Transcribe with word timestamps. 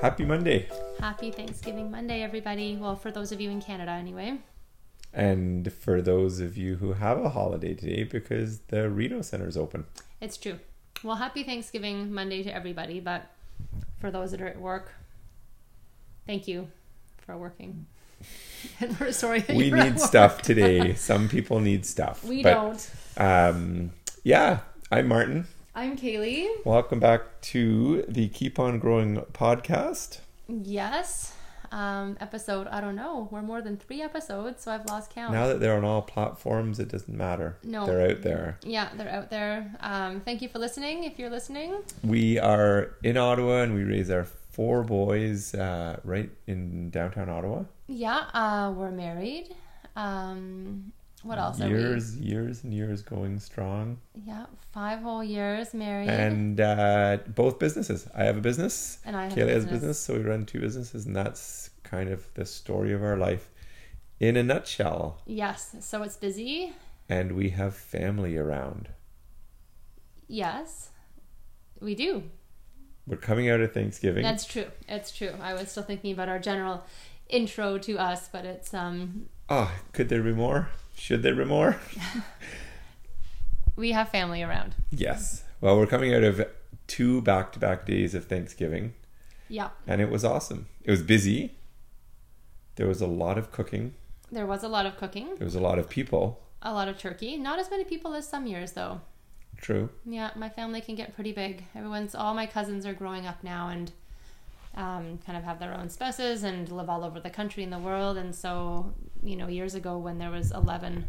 Happy 0.00 0.24
Monday. 0.24 0.66
Happy 0.98 1.30
Thanksgiving 1.30 1.90
Monday, 1.90 2.22
everybody. 2.22 2.74
Well, 2.74 2.96
for 2.96 3.10
those 3.10 3.32
of 3.32 3.40
you 3.40 3.50
in 3.50 3.60
Canada, 3.60 3.90
anyway. 3.90 4.38
And 5.12 5.70
for 5.70 6.00
those 6.00 6.40
of 6.40 6.56
you 6.56 6.76
who 6.76 6.94
have 6.94 7.22
a 7.22 7.28
holiday 7.28 7.74
today, 7.74 8.04
because 8.04 8.60
the 8.68 8.88
Rideau 8.88 9.20
Center 9.20 9.46
is 9.46 9.58
open. 9.58 9.84
It's 10.18 10.38
true. 10.38 10.58
Well, 11.04 11.16
happy 11.16 11.42
Thanksgiving 11.42 12.10
Monday 12.14 12.42
to 12.44 12.54
everybody, 12.54 12.98
but 12.98 13.26
for 13.98 14.10
those 14.10 14.30
that 14.30 14.40
are 14.40 14.46
at 14.46 14.58
work, 14.58 14.94
thank 16.26 16.48
you 16.48 16.68
for 17.18 17.36
working. 17.36 17.84
and 18.80 18.98
we're 18.98 19.12
sorry. 19.12 19.40
that 19.40 19.54
We 19.54 19.70
need 19.70 20.00
stuff 20.00 20.40
today. 20.40 20.94
Some 20.94 21.28
people 21.28 21.60
need 21.60 21.84
stuff. 21.84 22.24
We 22.24 22.42
but, 22.42 22.54
don't. 22.54 22.90
Um, 23.18 23.90
yeah, 24.24 24.60
I'm 24.90 25.08
Martin. 25.08 25.46
I'm 25.74 25.96
Kaylee. 25.96 26.48
Welcome 26.64 26.98
back 27.00 27.40
to 27.42 28.02
the 28.08 28.28
Keep 28.28 28.58
On 28.58 28.78
Growing 28.78 29.16
podcast. 29.32 30.18
Yes. 30.48 31.34
Um, 31.72 32.16
episode, 32.20 32.66
I 32.66 32.80
don't 32.80 32.96
know. 32.96 33.28
We're 33.30 33.42
more 33.42 33.62
than 33.62 33.76
three 33.76 34.02
episodes, 34.02 34.64
so 34.64 34.72
I've 34.72 34.86
lost 34.86 35.14
count. 35.14 35.32
Now 35.32 35.46
that 35.46 35.60
they're 35.60 35.76
on 35.76 35.84
all 35.84 36.02
platforms, 36.02 36.80
it 36.80 36.88
doesn't 36.88 37.16
matter. 37.16 37.56
No. 37.62 37.86
They're 37.86 38.10
out 38.10 38.22
there. 38.22 38.58
yeah, 38.64 38.88
they're 38.96 39.08
out 39.08 39.30
there. 39.30 39.72
Um, 39.80 40.20
thank 40.22 40.42
you 40.42 40.48
for 40.48 40.58
listening. 40.58 41.04
If 41.04 41.18
you're 41.18 41.30
listening, 41.30 41.76
We 42.02 42.38
are 42.40 42.96
in 43.04 43.16
Ottawa 43.16 43.62
and 43.62 43.74
we 43.74 43.84
raise 43.84 44.10
our 44.10 44.24
four 44.24 44.82
boys 44.82 45.54
uh, 45.54 46.00
right 46.02 46.30
in 46.48 46.90
downtown 46.90 47.28
Ottawa. 47.28 47.62
yeah, 47.86 48.24
uh, 48.34 48.72
we're 48.76 48.90
married. 48.90 49.54
Um, 49.94 50.92
what 51.22 51.38
else 51.38 51.60
are 51.60 51.68
we? 51.68 51.78
years, 51.78 52.16
years 52.16 52.64
and 52.64 52.72
years 52.72 53.02
going 53.02 53.38
strong. 53.38 53.98
Yeah, 54.14 54.46
five 54.72 55.00
whole 55.00 55.22
years 55.22 55.74
married. 55.74 56.08
And 56.08 56.60
uh, 56.60 57.18
both 57.28 57.58
businesses. 57.58 58.08
I 58.14 58.24
have 58.24 58.36
a 58.36 58.40
business. 58.40 58.98
And 59.04 59.16
I 59.16 59.24
have 59.24 59.32
Kaylee 59.32 59.50
a 59.50 59.54
has 59.54 59.64
a 59.64 59.66
business. 59.66 59.80
business. 59.80 59.98
So 59.98 60.14
we 60.14 60.20
run 60.20 60.46
two 60.46 60.60
businesses, 60.60 61.06
and 61.06 61.14
that's 61.14 61.70
kind 61.82 62.08
of 62.08 62.32
the 62.34 62.46
story 62.46 62.92
of 62.92 63.02
our 63.02 63.16
life 63.16 63.50
in 64.18 64.36
a 64.36 64.42
nutshell. 64.42 65.20
Yes, 65.26 65.76
so 65.80 66.02
it's 66.02 66.16
busy. 66.16 66.72
And 67.08 67.32
we 67.32 67.50
have 67.50 67.74
family 67.74 68.36
around. 68.36 68.90
Yes, 70.28 70.90
we 71.80 71.94
do. 71.94 72.24
We're 73.06 73.16
coming 73.16 73.50
out 73.50 73.60
of 73.60 73.72
Thanksgiving. 73.72 74.22
That's 74.22 74.44
true. 74.44 74.66
It's 74.88 75.10
true. 75.10 75.32
I 75.42 75.54
was 75.54 75.70
still 75.70 75.82
thinking 75.82 76.12
about 76.12 76.28
our 76.28 76.38
general 76.38 76.84
intro 77.28 77.78
to 77.78 77.98
us, 77.98 78.28
but 78.28 78.44
it's 78.44 78.72
um 78.72 79.26
oh, 79.48 79.72
could 79.92 80.08
there 80.08 80.22
be 80.22 80.32
more? 80.32 80.68
Should 81.00 81.22
there 81.22 81.34
be 81.34 81.46
more? 81.46 81.80
we 83.76 83.92
have 83.92 84.10
family 84.10 84.42
around. 84.42 84.74
yes. 84.90 85.44
Well, 85.62 85.78
we're 85.78 85.86
coming 85.86 86.14
out 86.14 86.22
of 86.24 86.46
two 86.86 87.20
back 87.22 87.52
to 87.52 87.58
back 87.58 87.84
days 87.86 88.14
of 88.14 88.26
Thanksgiving, 88.26 88.94
Yeah, 89.48 89.70
and 89.86 90.00
it 90.00 90.10
was 90.10 90.24
awesome. 90.24 90.66
It 90.84 90.90
was 90.90 91.02
busy. 91.02 91.54
There 92.76 92.86
was 92.86 93.00
a 93.00 93.06
lot 93.06 93.36
of 93.38 93.50
cooking. 93.50 93.94
there 94.32 94.46
was 94.46 94.62
a 94.62 94.68
lot 94.68 94.86
of 94.86 94.96
cooking, 94.96 95.34
There 95.36 95.44
was 95.44 95.54
a 95.54 95.60
lot 95.60 95.78
of 95.78 95.88
people. 95.88 96.40
a 96.62 96.72
lot 96.72 96.88
of 96.88 96.98
turkey. 96.98 97.36
Not 97.36 97.58
as 97.58 97.70
many 97.70 97.84
people 97.84 98.14
as 98.14 98.28
some 98.28 98.46
years 98.46 98.72
though. 98.72 99.00
True. 99.58 99.88
Yeah, 100.06 100.30
my 100.36 100.48
family 100.48 100.80
can 100.82 100.94
get 100.94 101.14
pretty 101.14 101.32
big. 101.32 101.64
Everyone's 101.74 102.14
all 102.14 102.32
my 102.34 102.46
cousins 102.46 102.84
are 102.86 102.94
growing 102.94 103.26
up 103.26 103.42
now 103.44 103.68
and 103.68 103.92
um, 104.74 105.18
kind 105.26 105.36
of 105.36 105.44
have 105.44 105.58
their 105.60 105.74
own 105.74 105.88
spouses 105.90 106.42
and 106.42 106.70
live 106.70 106.88
all 106.88 107.04
over 107.04 107.20
the 107.20 107.28
country 107.30 107.62
and 107.64 107.72
the 107.72 107.78
world. 107.78 108.16
And 108.16 108.34
so, 108.34 108.94
you 109.22 109.36
know, 109.36 109.48
years 109.48 109.74
ago 109.74 109.98
when 109.98 110.18
there 110.18 110.30
was 110.30 110.50
eleven, 110.52 111.08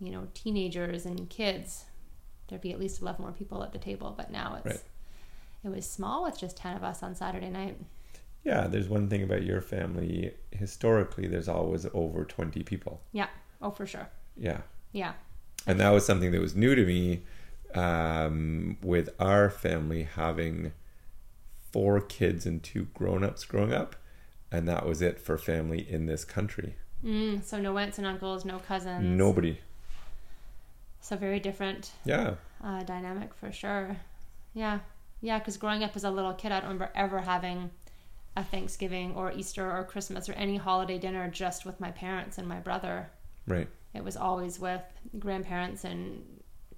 you 0.00 0.10
know, 0.12 0.28
teenagers 0.34 1.06
and 1.06 1.28
kids, 1.28 1.84
there'd 2.48 2.60
be 2.62 2.72
at 2.72 2.78
least 2.80 3.00
eleven 3.02 3.22
more 3.22 3.32
people 3.32 3.62
at 3.62 3.72
the 3.72 3.78
table. 3.78 4.14
But 4.16 4.30
now 4.30 4.56
it's 4.56 4.66
Right. 4.66 4.82
it 5.64 5.68
was 5.68 5.88
small 5.88 6.22
with 6.24 6.38
just 6.38 6.56
ten 6.56 6.76
of 6.76 6.84
us 6.84 7.02
on 7.02 7.14
Saturday 7.14 7.50
night. 7.50 7.78
Yeah, 8.44 8.68
there's 8.68 8.88
one 8.88 9.08
thing 9.08 9.22
about 9.24 9.42
your 9.42 9.60
family. 9.60 10.32
Historically, 10.52 11.26
there's 11.26 11.48
always 11.48 11.84
over 11.92 12.24
20 12.24 12.62
people. 12.62 13.00
Yeah. 13.10 13.26
Oh, 13.60 13.70
for 13.72 13.86
sure. 13.86 14.08
Yeah. 14.36 14.60
Yeah. 14.92 15.14
And 15.66 15.80
that 15.80 15.90
was 15.90 16.06
something 16.06 16.30
that 16.30 16.40
was 16.40 16.54
new 16.54 16.76
to 16.76 16.84
me 16.86 17.22
um, 17.74 18.76
with 18.82 19.10
our 19.18 19.50
family 19.50 20.04
having 20.04 20.72
four 21.72 22.00
kids 22.00 22.46
and 22.46 22.62
two 22.62 22.84
grown 22.94 23.24
ups 23.24 23.44
growing 23.44 23.72
up. 23.72 23.96
And 24.52 24.68
that 24.68 24.86
was 24.86 25.02
it 25.02 25.18
for 25.18 25.36
family 25.36 25.80
in 25.90 26.06
this 26.06 26.24
country. 26.24 26.76
Mm, 27.04 27.42
so 27.44 27.60
no 27.60 27.76
aunts 27.78 27.98
and 27.98 28.06
uncles, 28.06 28.44
no 28.44 28.58
cousins. 28.58 29.04
Nobody. 29.04 29.60
So 31.00 31.16
very 31.16 31.38
different 31.40 31.92
Yeah. 32.04 32.34
uh, 32.62 32.82
dynamic 32.82 33.32
for 33.34 33.52
sure. 33.52 33.96
Yeah, 34.54 34.80
yeah. 35.20 35.38
Because 35.38 35.56
growing 35.56 35.84
up 35.84 35.94
as 35.94 36.04
a 36.04 36.10
little 36.10 36.34
kid, 36.34 36.52
I 36.52 36.60
don't 36.60 36.70
remember 36.70 36.90
ever 36.94 37.20
having 37.20 37.70
a 38.36 38.42
Thanksgiving 38.44 39.14
or 39.14 39.32
Easter 39.32 39.70
or 39.70 39.84
Christmas 39.84 40.28
or 40.28 40.32
any 40.32 40.56
holiday 40.56 40.98
dinner 40.98 41.28
just 41.30 41.64
with 41.64 41.78
my 41.80 41.90
parents 41.92 42.38
and 42.38 42.48
my 42.48 42.58
brother. 42.58 43.10
Right. 43.46 43.68
It 43.94 44.02
was 44.04 44.16
always 44.16 44.58
with 44.58 44.82
grandparents 45.18 45.84
and 45.84 46.22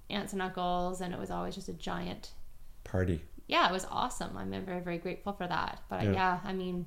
aunts 0.09 0.33
and 0.33 0.41
uncles, 0.41 1.01
and 1.01 1.13
it 1.13 1.19
was 1.19 1.31
always 1.31 1.55
just 1.55 1.69
a 1.69 1.73
giant. 1.73 2.31
Party. 2.83 3.21
Yeah, 3.47 3.67
it 3.67 3.71
was 3.73 3.85
awesome. 3.89 4.37
I'm 4.37 4.51
very 4.65 4.79
very 4.81 4.97
grateful 4.99 5.33
for 5.33 5.47
that. 5.47 5.79
But 5.89 6.03
Yeah. 6.03 6.11
yeah, 6.13 6.39
I 6.43 6.53
mean, 6.53 6.85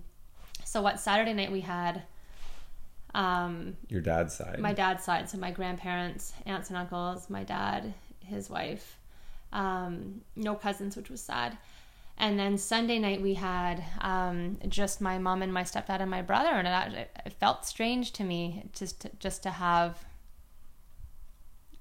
so 0.65 0.81
what 0.81 1.01
Saturday 1.01 1.33
night 1.35 1.51
we 1.51 1.61
had. 1.63 2.05
Um, 3.15 3.77
Your 3.89 4.01
dad's 4.01 4.35
side. 4.35 4.59
my 4.59 4.73
dad's 4.73 5.05
side. 5.05 5.29
So 5.29 5.39
my 5.39 5.51
grandparents 5.51 6.33
aunts 6.47 6.69
and 6.71 6.79
uncles 6.79 7.29
my 7.29 7.45
dad 7.45 7.93
his 8.21 8.49
wife 8.49 8.99
um, 9.53 10.23
no 10.37 10.55
cousins 10.55 10.97
which 10.97 11.11
was 11.11 11.21
sad. 11.21 11.59
And 12.19 12.39
then 12.39 12.57
sunday 12.57 12.99
night 12.99 13.21
we 13.21 13.35
had 13.35 13.83
um, 14.01 14.59
just 14.69 15.01
my 15.01 15.19
mom 15.19 15.43
and 15.43 15.53
my 15.53 15.63
stepdad 15.65 16.01
and 16.01 16.11
my 16.11 16.23
brother. 16.23 16.49
And 16.51 16.95
it, 16.97 17.11
it 17.27 17.33
felt 17.35 17.67
strange 17.67 18.13
to 18.13 18.25
me 18.25 18.65
just 18.73 19.01
to, 19.03 19.11
just 19.19 19.43
to 19.43 19.51
have 19.51 19.99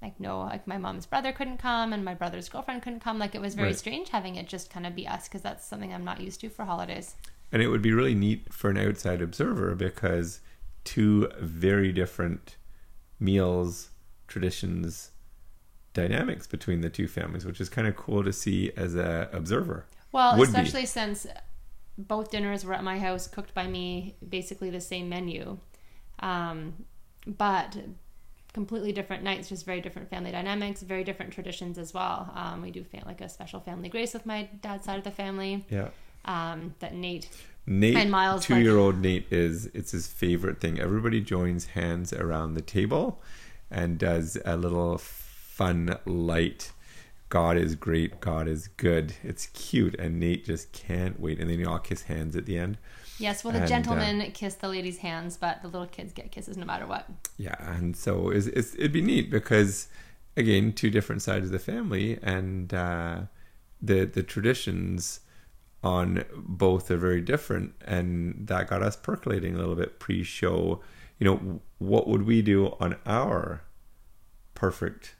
like 0.01 0.19
no 0.19 0.39
like 0.39 0.65
my 0.65 0.77
mom's 0.77 1.05
brother 1.05 1.31
couldn't 1.31 1.57
come 1.59 1.93
and 1.93 2.03
my 2.03 2.13
brother's 2.15 2.49
girlfriend 2.49 2.81
couldn't 2.81 3.01
come. 3.01 3.19
Like 3.19 3.35
it 3.35 3.41
was 3.41 3.55
very 3.55 3.69
Right. 3.69 3.77
strange 3.77 4.09
having 4.09 4.35
it 4.35 4.47
just 4.47 4.69
kind 4.69 4.85
of 4.87 4.95
be 4.95 5.07
us 5.07 5.27
because 5.27 5.41
that's 5.41 5.65
something 5.65 5.93
i'm 5.93 6.03
not 6.05 6.19
used 6.19 6.41
to 6.41 6.49
for 6.49 6.65
holidays. 6.65 7.15
And 7.53 7.61
it 7.61 7.67
would 7.67 7.81
be 7.81 7.91
really 7.93 8.15
neat 8.15 8.51
for 8.53 8.69
an 8.69 8.77
outside 8.77 9.21
observer 9.21 9.75
because 9.75 10.39
two 10.83 11.29
very 11.39 11.91
different 11.91 12.57
meals, 13.19 13.89
traditions, 14.27 15.11
dynamics 15.93 16.47
between 16.47 16.81
the 16.81 16.89
two 16.89 17.07
families, 17.07 17.45
which 17.45 17.61
is 17.61 17.69
kind 17.69 17.87
of 17.87 17.95
cool 17.95 18.23
to 18.23 18.33
see 18.33 18.71
as 18.75 18.95
a 18.95 19.29
observer. 19.31 19.85
Well, 20.11 20.37
Would 20.37 20.45
be. 20.45 20.49
especially 20.49 20.85
since 20.85 21.27
both 21.97 22.31
dinners 22.31 22.65
were 22.65 22.73
at 22.73 22.83
my 22.83 22.97
house, 22.99 23.27
cooked 23.27 23.53
by 23.53 23.67
me, 23.67 24.15
basically 24.27 24.69
the 24.69 24.81
same 24.81 25.09
menu, 25.09 25.57
um, 26.19 26.85
but 27.27 27.77
completely 28.53 28.91
different 28.91 29.23
nights, 29.23 29.49
just 29.49 29.65
very 29.65 29.81
different 29.81 30.09
family 30.09 30.31
dynamics, 30.31 30.81
very 30.81 31.03
different 31.03 31.31
traditions 31.31 31.77
as 31.77 31.93
well. 31.93 32.31
Um, 32.35 32.61
we 32.61 32.71
do 32.71 32.83
fam- 32.83 33.03
like 33.05 33.21
a 33.21 33.29
special 33.29 33.59
family 33.59 33.87
grace 33.89 34.13
with 34.13 34.25
my 34.25 34.49
dad's 34.61 34.85
side 34.85 34.97
of 34.97 35.03
the 35.03 35.11
family. 35.11 35.65
Yeah. 35.69 35.89
Um, 36.25 36.75
that 36.79 36.93
Nate, 36.93 37.29
Nate, 37.67 37.95
And 37.95 38.11
Miles, 38.11 38.45
two 38.45 38.59
year 38.59 38.77
old 38.77 38.97
Nate 38.97 39.27
is 39.31 39.67
it's 39.73 39.91
his 39.91 40.07
favorite 40.07 40.59
thing. 40.59 40.79
Everybody 40.79 41.21
joins 41.21 41.67
hands 41.67 42.11
around 42.11 42.53
the 42.55 42.61
table 42.61 43.21
and 43.69 43.97
does 43.97 44.37
a 44.45 44.57
little 44.57 44.97
fun 44.97 45.97
light. 46.05 46.71
God 47.29 47.55
is 47.57 47.75
great, 47.75 48.19
God 48.19 48.47
is 48.49 48.67
good. 48.67 49.13
It's 49.23 49.45
cute, 49.47 49.95
and 49.97 50.19
Nate 50.19 50.43
just 50.45 50.73
can't 50.73 51.17
wait. 51.19 51.39
And 51.39 51.49
then 51.49 51.59
you 51.59 51.69
all 51.69 51.79
kiss 51.79 52.03
hands 52.03 52.35
at 52.35 52.45
the 52.45 52.57
end. 52.57 52.77
yes, 53.19 53.43
well, 53.43 53.53
the 53.53 53.59
And, 53.59 53.65
uh, 53.65 53.69
gentlemen 53.69 54.31
kiss 54.33 54.55
the 54.55 54.67
ladies' 54.67 54.97
hands, 54.97 55.37
but 55.37 55.61
the 55.61 55.69
little 55.69 55.87
kids 55.87 56.11
get 56.11 56.31
kisses 56.31 56.57
no 56.57 56.65
matter 56.65 56.85
what. 56.85 57.07
Yeah, 57.37 57.55
and 57.59 57.95
so 57.95 58.29
it's, 58.31 58.47
it's, 58.47 58.73
it'd 58.75 58.91
be 58.91 59.01
neat 59.01 59.29
because 59.29 59.87
again, 60.35 60.73
two 60.73 60.89
different 60.89 61.21
sides 61.21 61.45
of 61.45 61.51
the 61.51 61.59
family, 61.59 62.19
and 62.21 62.73
uh, 62.73 63.21
the 63.81 64.05
the 64.05 64.23
traditions 64.23 65.21
on 65.83 66.23
both 66.35 66.91
are 66.91 66.97
very 66.97 67.21
different, 67.21 67.73
and 67.85 68.47
that 68.47 68.69
got 68.69 68.83
us 68.83 68.95
percolating 68.95 69.55
a 69.55 69.57
little 69.57 69.75
bit 69.75 69.99
pre-show. 69.99 70.81
You 71.19 71.25
know, 71.25 71.61
what 71.79 72.07
would 72.07 72.23
we 72.23 72.41
do 72.41 72.75
on 72.79 72.95
our 73.05 73.63
perfect 74.53 75.15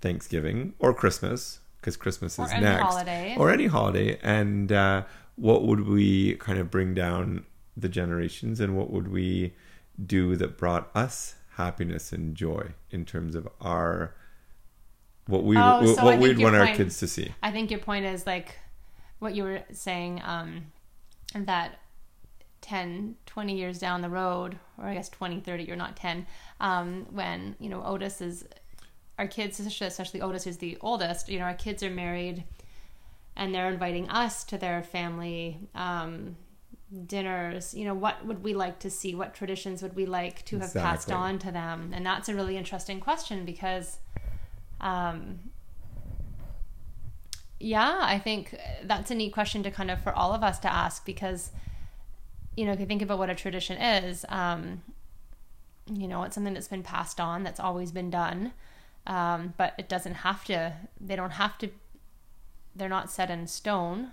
Thanksgiving 0.00 0.74
or 0.78 0.92
Christmas? 0.94 1.60
Because 1.80 1.96
Christmas 1.96 2.38
Or 2.38 2.46
is 2.46 2.52
next, 2.52 2.82
holiday. 2.82 3.36
or 3.38 3.50
any 3.50 3.66
holiday, 3.66 4.18
and 4.22 4.72
uh, 4.72 5.04
what 5.36 5.64
would 5.66 5.86
we 5.86 6.34
kind 6.36 6.58
of 6.58 6.70
bring 6.70 6.94
down 6.94 7.44
the 7.76 7.88
generations, 7.90 8.58
and 8.58 8.76
what 8.76 8.90
would 8.90 9.08
we 9.08 9.52
do 10.04 10.34
that 10.36 10.56
brought 10.56 10.90
us 10.94 11.34
happiness 11.56 12.12
and 12.12 12.34
joy 12.34 12.68
in 12.90 13.04
terms 13.04 13.34
of 13.34 13.46
our 13.60 14.14
what 15.26 15.44
we 15.44 15.56
Oh, 15.56 15.82
what, 15.82 15.96
so 15.96 16.04
what 16.04 16.18
we'd 16.18 16.38
want 16.38 16.56
our 16.56 16.74
kids 16.74 16.98
to 17.00 17.06
see. 17.06 17.34
I 17.42 17.50
think 17.52 17.70
your 17.70 17.80
point 17.80 18.04
is 18.06 18.26
like 18.26 18.56
what 19.24 19.34
you 19.34 19.42
were 19.42 19.62
saying, 19.72 20.20
um, 20.24 20.66
that 21.34 21.80
10, 22.60 23.16
20 23.26 23.56
years 23.56 23.78
down 23.78 24.02
the 24.02 24.08
road, 24.08 24.58
or 24.78 24.84
I 24.84 24.94
guess 24.94 25.08
20, 25.08 25.40
30, 25.40 25.64
you're 25.64 25.76
not 25.76 25.96
10, 25.96 26.26
um, 26.60 27.06
when, 27.10 27.56
you 27.58 27.68
know, 27.68 27.82
Otis 27.84 28.20
is, 28.20 28.44
our 29.18 29.26
kids, 29.26 29.58
especially 29.58 30.20
Otis, 30.20 30.44
who's 30.44 30.58
the 30.58 30.76
oldest, 30.80 31.28
you 31.28 31.38
know, 31.38 31.46
our 31.46 31.54
kids 31.54 31.82
are 31.82 31.90
married 31.90 32.44
and 33.34 33.54
they're 33.54 33.68
inviting 33.68 34.08
us 34.10 34.44
to 34.44 34.58
their 34.58 34.82
family, 34.82 35.58
um, 35.74 36.36
dinners. 37.06 37.74
You 37.74 37.86
know 37.86 37.94
what 37.94 38.24
would 38.24 38.44
we 38.44 38.54
like 38.54 38.78
to 38.80 38.90
see? 38.90 39.16
What 39.16 39.34
traditions 39.34 39.82
would 39.82 39.96
we 39.96 40.06
like 40.06 40.44
to 40.44 40.58
have 40.60 40.72
passed 40.72 41.10
on 41.10 41.40
to 41.40 41.50
them? 41.50 41.90
And 41.92 42.06
that's 42.06 42.28
a 42.28 42.34
really 42.34 42.56
interesting 42.56 43.00
question 43.00 43.44
because 43.44 43.98
um 44.80 45.40
yeah 47.60 47.98
i 48.02 48.18
think 48.18 48.54
that's 48.84 49.10
a 49.10 49.14
neat 49.14 49.32
question 49.32 49.62
to 49.62 49.70
kind 49.70 49.90
of 49.90 50.00
for 50.02 50.12
all 50.12 50.32
of 50.32 50.42
us 50.42 50.58
to 50.58 50.72
ask 50.72 51.04
because 51.06 51.50
you 52.56 52.64
know 52.64 52.72
if 52.72 52.80
you 52.80 52.86
think 52.86 53.02
about 53.02 53.18
what 53.18 53.30
a 53.30 53.34
tradition 53.34 53.76
is 53.78 54.24
um 54.28 54.82
you 55.92 56.08
know 56.08 56.22
it's 56.22 56.34
something 56.34 56.54
that's 56.54 56.68
been 56.68 56.82
passed 56.82 57.20
on 57.20 57.42
that's 57.42 57.60
always 57.60 57.92
been 57.92 58.10
done 58.10 58.52
um, 59.06 59.52
but 59.58 59.74
it 59.76 59.86
doesn't 59.88 60.14
have 60.14 60.44
to 60.44 60.72
they 61.00 61.14
don't 61.14 61.32
have 61.32 61.58
to 61.58 61.68
they're 62.74 62.88
not 62.88 63.10
set 63.10 63.30
in 63.30 63.46
stone 63.46 64.10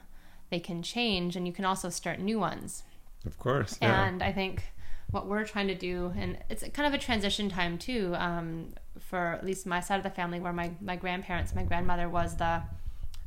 they 0.50 0.60
can 0.60 0.84
change 0.84 1.36
and 1.36 1.48
you 1.48 1.54
can 1.54 1.64
also 1.66 1.90
start 1.90 2.20
new 2.20 2.38
ones 2.40 2.84
Of 3.26 3.40
course. 3.40 3.78
Yeah. 3.82 4.06
and 4.06 4.22
i 4.22 4.32
think 4.34 4.64
what 5.12 5.28
we're 5.28 5.46
trying 5.46 5.68
to 5.68 5.76
do 5.76 6.14
and 6.18 6.38
it's 6.50 6.64
kind 6.74 6.88
of 6.88 6.94
a 6.94 6.98
transition 7.04 7.50
time 7.50 7.78
too 7.78 8.14
um, 8.18 8.74
for 9.00 9.18
at 9.34 9.46
least 9.46 9.66
my 9.66 9.80
side 9.80 9.98
of 9.98 10.04
the 10.04 10.10
family 10.10 10.40
where 10.40 10.54
my, 10.54 10.72
my 10.82 10.96
grandparents 10.96 11.56
my 11.56 11.64
grandmother 11.64 12.08
was 12.10 12.36
the 12.36 12.62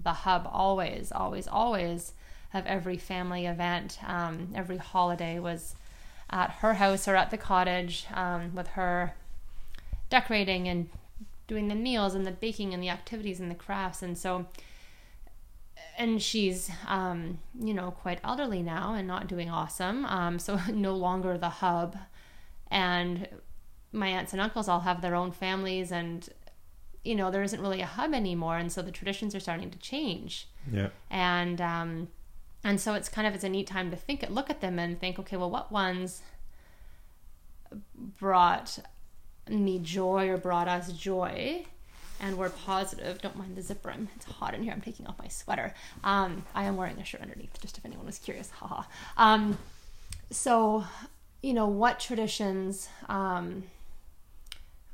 the 0.05 0.12
hub 0.12 0.49
always 0.51 1.11
always 1.12 1.49
always 1.49 2.12
of 2.53 2.65
every 2.67 2.97
family 2.97 3.47
event. 3.47 3.99
Um, 4.06 4.49
every 4.55 4.77
holiday 4.77 5.39
was 5.39 5.75
at 6.31 6.51
her 6.51 6.75
house 6.75 7.09
or 7.09 7.17
at 7.17 7.31
the 7.31 7.37
cottage 7.37 8.06
um, 8.15 8.55
with 8.55 8.69
her 8.69 9.15
decorating 10.09 10.69
and 10.69 10.89
doing 11.47 11.69
the 11.69 11.75
meals 11.75 12.15
and 12.15 12.25
the 12.25 12.31
baking 12.31 12.73
and 12.73 12.83
the 12.83 12.89
activities 12.89 13.41
and 13.41 13.51
the 13.51 13.56
crafts. 13.56 14.03
And 14.03 14.17
so 14.17 14.47
and 15.99 16.21
she's 16.23 16.71
um, 16.89 17.39
you 17.59 17.75
know 17.75 17.91
quite 17.91 18.21
elderly 18.25 18.62
now 18.62 18.95
and 18.95 19.07
not 19.07 19.27
doing 19.27 19.50
awesome. 19.50 20.05
Um, 20.07 20.39
so 20.39 20.59
no 20.73 20.95
longer 20.95 21.37
the 21.37 21.49
hub. 21.49 21.97
And 22.71 23.29
my 23.93 24.09
aunts 24.09 24.33
and 24.33 24.41
uncles 24.41 24.69
all 24.69 24.81
have 24.81 25.03
their 25.03 25.15
own 25.15 25.31
families 25.31 25.93
and 25.93 26.29
you 27.05 27.15
know 27.15 27.31
there 27.31 27.43
isn't 27.43 27.61
really 27.61 27.81
a 27.81 27.87
hub 27.87 28.15
anymore 28.15 28.56
and 28.56 28.73
so 28.73 28.83
the 28.83 28.91
traditions 28.91 29.35
are 29.35 29.41
starting 29.41 29.71
to 29.71 29.79
change. 29.79 30.49
Yeah. 30.73 30.89
and 31.11 31.61
um, 31.61 32.09
and 32.65 32.81
so 32.81 32.95
it's 32.95 33.09
kind 33.11 33.27
of 33.27 33.35
it's 33.35 33.45
a 33.45 33.49
neat 33.49 33.67
time 33.67 33.91
to 33.91 33.97
think 33.97 34.25
look 34.31 34.49
at 34.51 34.61
them 34.61 34.79
and 34.79 34.99
think 34.99 35.19
okay 35.19 35.37
well 35.37 35.51
what 35.51 35.71
ones 35.71 36.23
brought 38.19 38.79
me 39.49 39.79
joy 39.79 40.29
or 40.29 40.39
brought 40.39 40.69
us 40.69 40.93
joy 40.93 41.67
and 42.21 42.39
were 42.39 42.49
positive? 42.49 43.21
Don't 43.21 43.37
mind 43.37 43.57
the 43.57 43.62
zipper 43.62 43.91
I'm, 43.91 44.09
it's 44.17 44.25
hot 44.25 44.55
in 44.55 44.62
here 44.62 44.73
i'm 44.73 44.81
taking 44.81 45.07
off 45.07 45.19
my 45.19 45.29
sweater. 45.29 45.75
Um, 46.03 46.45
i 46.55 46.65
am 46.65 46.77
wearing 46.77 46.99
a 46.99 47.05
shirt 47.05 47.21
underneath 47.21 47.61
just 47.61 47.77
if 47.77 47.85
anyone 47.85 48.07
was 48.07 48.19
curious 48.19 48.50
haha 48.50 48.85
um, 49.17 49.59
so 50.31 50.85
you 51.43 51.53
know 51.53 51.67
what 51.67 52.00
traditions 52.00 52.89
um, 53.09 53.65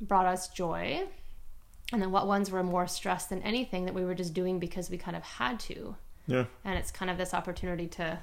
brought 0.00 0.26
us 0.26 0.48
joy 0.48 1.06
and 1.92 2.00
then 2.02 2.10
what 2.10 2.26
ones 2.26 2.50
were 2.50 2.62
more 2.62 2.86
stressed 2.86 3.28
than 3.30 3.42
anything 3.42 3.84
that 3.86 3.94
we 3.94 4.04
were 4.04 4.14
just 4.14 4.32
doing 4.34 4.58
because 4.58 4.90
we 4.90 4.96
kind 4.98 5.16
of 5.16 5.22
had 5.22 5.58
to 5.60 5.96
Yeah. 6.26 6.44
and 6.64 6.78
it's 6.78 6.90
kind 6.90 7.10
of 7.10 7.18
this 7.18 7.34
opportunity 7.34 7.86
to 7.88 8.18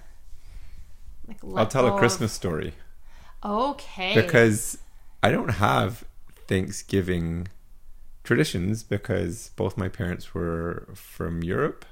like 1.28 1.60
I'll 1.60 1.68
tell 1.68 1.86
a 1.88 1.94
of- 1.94 2.00
Christmas 2.00 2.32
story 2.34 2.74
okay 3.44 4.14
because 4.16 4.78
I 5.24 5.32
don't 5.32 5.50
have 5.50 6.06
Thanksgiving 6.48 7.48
traditions 8.24 8.84
because 8.84 9.52
both 9.56 9.78
my 9.78 9.88
parents 9.88 10.34
were 10.34 10.88
from 10.94 11.44
Europe. 11.44 11.86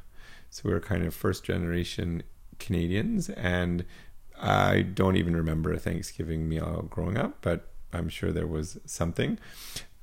So 0.49 0.61
we 0.65 0.73
were 0.73 0.79
kind 0.79 1.05
of 1.05 1.13
first 1.13 1.43
generation 1.43 2.23
Canadians. 2.59 3.29
And 3.29 3.85
I 4.41 4.81
don't 4.81 5.17
even 5.17 5.35
remember 5.35 5.73
a 5.73 5.79
Thanksgiving 5.79 6.47
meal 6.47 6.87
growing 6.89 7.17
up, 7.17 7.39
but 7.41 7.69
I'm 7.93 8.09
sure 8.09 8.31
there 8.31 8.47
was 8.47 8.77
something. 8.85 9.37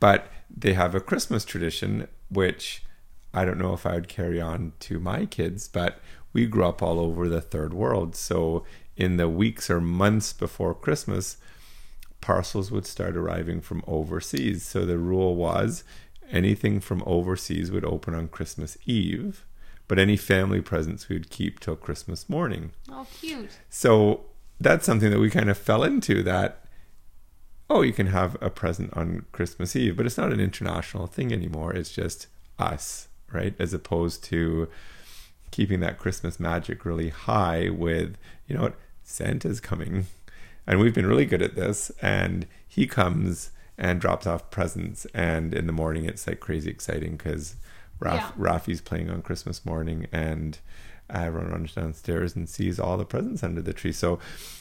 But 0.02 0.26
they 0.50 0.72
have 0.72 0.96
a 0.96 1.00
Christmas 1.00 1.44
tradition, 1.44 2.08
which 2.28 2.82
I 3.32 3.44
don't 3.44 3.56
know 3.56 3.72
if 3.72 3.87
I 3.87 3.94
would 3.94 4.08
carry 4.08 4.40
on 4.40 4.72
to 4.81 4.99
my 4.99 5.26
kids, 5.26 5.69
but 5.69 6.00
we 6.32 6.46
grew 6.46 6.64
up 6.64 6.82
all 6.82 6.99
over 6.99 7.28
the 7.28 7.40
third 7.40 7.72
world. 7.72 8.16
So 8.16 8.64
in 8.96 9.16
the 9.16 9.28
weeks 9.28 9.70
or 9.70 9.81
months 9.81 10.32
before 10.32 10.75
Christmas, 10.75 11.37
parcels 12.20 12.72
would 12.72 12.84
start 12.84 13.16
arriving 13.16 13.60
from 13.60 13.84
overseas. 13.87 14.64
So 14.64 14.84
the 14.84 14.99
rule 14.99 15.37
was 15.37 15.84
anything 16.32 16.81
from 16.81 17.04
overseas 17.06 17.70
would 17.70 17.84
open 17.84 18.12
on 18.12 18.26
Christmas 18.26 18.76
Eve, 18.84 19.46
but 19.87 20.00
any 20.00 20.16
family 20.16 20.60
presents 20.60 21.08
we 21.08 21.14
would 21.14 21.31
keep 21.31 21.60
till 21.60 21.76
Christmas 21.76 22.28
morning. 22.28 22.72
oh 22.90 23.06
cute 23.20 23.56
So 23.70 24.22
that's 24.60 24.84
something 24.84 25.12
that 25.12 25.20
we 25.20 25.31
kind 25.31 25.49
of 25.49 25.56
fell 25.56 25.84
into 25.84 26.25
that 26.25 26.62
oh, 27.73 27.81
you 27.83 27.93
can 27.93 28.09
have 28.09 28.37
a 28.43 28.51
present 28.51 28.93
on 28.97 29.25
Christmas 29.33 29.75
Eve, 29.75 29.97
but 29.97 30.05
it's 30.05 30.19
not 30.19 30.33
an 30.33 30.41
international 30.41 31.07
thing 31.07 31.33
anymore. 31.33 31.73
It's 31.73 31.91
just 31.91 32.27
us, 32.59 33.09
right? 33.33 33.55
As 33.59 33.73
opposed 33.73 34.23
to 34.25 34.69
keeping 35.51 35.81
that 35.81 35.99
Christmas 35.99 36.39
magic 36.39 36.85
really 36.85 37.09
high 37.09 37.71
with, 37.71 38.17
you 38.47 38.55
know 38.57 38.63
what, 38.63 38.75
Santa's 39.03 39.61
coming. 39.61 40.07
And 40.67 40.79
we've 40.81 40.95
been 40.95 41.07
really 41.07 41.25
good 41.25 41.43
at 41.43 41.55
this. 41.55 41.91
And 42.03 42.47
he 42.69 42.87
comes 42.87 43.51
and 43.79 44.01
drops 44.01 44.27
off 44.27 44.51
presents. 44.51 45.07
And 45.15 45.55
in 45.55 45.67
the 45.67 45.73
morning, 45.73 46.05
it's 46.05 46.27
like 46.27 46.41
crazy 46.41 46.71
exciting 46.71 47.17
because 47.17 47.57
Raf- 48.01 48.15
Yeah. 48.15 48.31
Rafi's 48.37 48.81
playing 48.81 49.11
on 49.11 49.23
Christmas 49.23 49.65
morning 49.65 50.07
and 50.13 50.59
everyone 51.12 51.53
runs 51.53 51.75
downstairs 51.75 52.35
and 52.35 52.49
sees 52.49 52.79
all 52.79 52.97
the 52.97 53.05
presents 53.05 53.43
under 53.43 53.62
the 53.62 53.73
tree. 53.73 53.93
So 53.93 54.19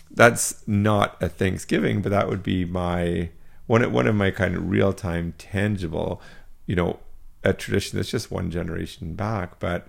that's 0.09 0.67
not 0.67 1.21
a 1.21 1.29
Thanksgiving, 1.29 2.01
but 2.01 2.09
that 2.09 2.27
would 2.27 2.43
be 2.43 2.65
my 2.65 3.29
one 3.67 3.89
one 3.91 4.07
of 4.07 4.15
my 4.15 4.31
kind 4.31 4.55
of 4.55 4.69
real 4.69 4.93
time 4.93 5.33
tangible, 5.37 6.21
you 6.65 6.75
know, 6.75 6.99
a 7.43 7.53
tradition 7.53 7.97
that's 7.97 8.11
just 8.11 8.31
one 8.31 8.51
generation 8.51 9.13
back. 9.15 9.59
But 9.59 9.87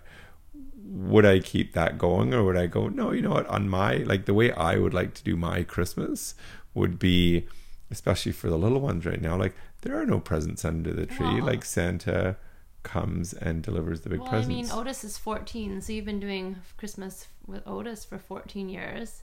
would 0.85 1.25
I 1.25 1.39
keep 1.41 1.73
that 1.73 1.99
going 1.99 2.35
or 2.35 2.45
would 2.45 2.57
I 2.57 2.67
go, 2.67 2.89
no, 2.89 3.13
you 3.13 3.23
know 3.23 3.31
what, 3.31 3.47
on 3.47 3.69
my 3.69 3.97
like 3.97 4.27
the 4.27 4.35
way 4.35 4.53
I 4.53 4.77
would 4.77 4.95
like 4.95 5.15
to 5.15 5.25
do 5.25 5.37
my 5.37 5.63
Christmas 5.63 6.35
would 6.75 6.99
be 6.99 7.47
especially 7.91 8.33
for 8.33 8.49
the 8.49 8.59
little 8.59 8.81
ones 8.81 9.05
right 9.05 9.21
now, 9.21 9.37
like 9.37 9.55
there 9.83 10.01
are 10.01 10.07
no 10.07 10.19
presents 10.19 10.65
under 10.65 10.93
the 10.93 11.07
tree. 11.07 11.41
Aw. 11.41 11.45
Like 11.45 11.65
Santa 11.65 12.37
comes 12.83 13.33
and 13.33 13.63
delivers 13.63 14.01
the 14.01 14.11
big 14.11 14.21
well, 14.21 14.29
presents. 14.29 14.71
I 14.71 14.75
mean, 14.75 14.81
Otis 14.81 15.05
is 15.05 15.19
14, 15.19 15.81
so 15.81 15.93
you've 15.93 16.05
been 16.05 16.21
doing 16.21 16.57
Christmas 16.77 17.29
with 17.47 17.67
Otis 17.67 18.05
for 18.05 18.19
14 18.19 18.69
years. 18.69 19.23